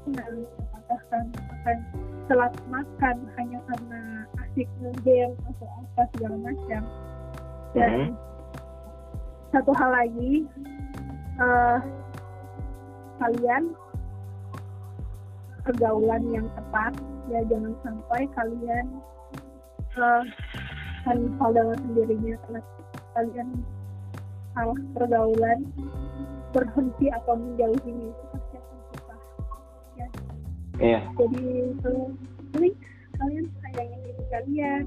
[0.04, 0.36] senang
[0.74, 1.76] apakah kamu akan
[2.26, 4.00] telat makan hanya karena
[4.56, 4.68] asik
[5.04, 6.82] game atau apa segala macam
[7.76, 8.08] dan Mhm.
[9.52, 10.32] satu hal lagi
[11.36, 11.78] eh,
[13.20, 13.62] kalian
[15.60, 16.96] pergaulan yang tepat
[17.28, 18.86] ya jangan sampai kalian
[20.00, 20.22] eh,
[21.04, 22.60] menyesal dengan sendirinya karena
[23.12, 23.48] kalian
[24.56, 25.58] salah pergaulan
[26.56, 29.18] berhenti atau menjauhinya itu pasti akan susah
[30.80, 31.00] Iya.
[31.20, 31.40] jadi
[31.76, 31.92] itu
[32.56, 32.80] please
[33.16, 34.84] kalian sayangin kalian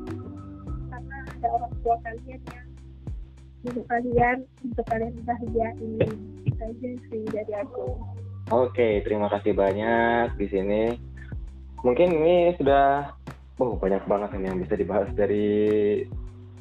[0.89, 2.67] karena ada orang tua kalian yang
[3.63, 5.91] hidup kalian untuk kalian bahagiain
[6.47, 7.99] itu aja sih dari aku
[8.49, 10.97] Oke, terima kasih banyak di sini.
[11.85, 13.13] Mungkin ini sudah,
[13.61, 16.01] oh banyak banget ini yang bisa dibahas dari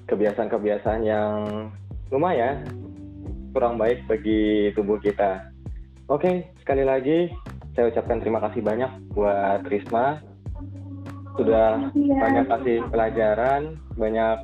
[0.05, 1.33] kebiasaan-kebiasaan yang
[2.13, 2.69] lumayan
[3.57, 5.49] kurang baik bagi tubuh kita.
[6.13, 7.33] Oke, sekali lagi
[7.73, 10.21] saya ucapkan terima kasih banyak buat Risma
[11.39, 12.19] sudah Iya.
[12.19, 13.63] banyak kasih pelajaran,
[13.95, 14.37] banyak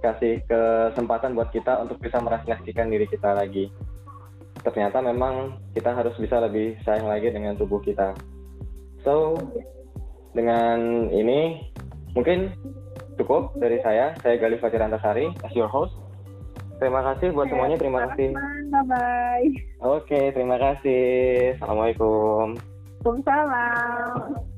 [0.00, 3.68] kasih kesempatan buat kita untuk bisa merefleksikan diri kita lagi.
[4.64, 8.16] Ternyata memang kita harus bisa lebih sayang lagi dengan tubuh kita.
[9.06, 9.38] So,
[10.34, 11.62] dengan ini
[12.14, 12.54] mungkin
[13.18, 14.14] cukup dari saya.
[14.22, 15.94] Saya Galih Fajar Antasari, as your host.
[16.78, 18.38] Terima kasih buat semuanya, terima kasih.
[18.70, 19.50] bye bye
[19.82, 21.58] Oke, terima kasih.
[21.58, 22.54] Assalamualaikum.
[23.02, 24.57] Waalaikumsalam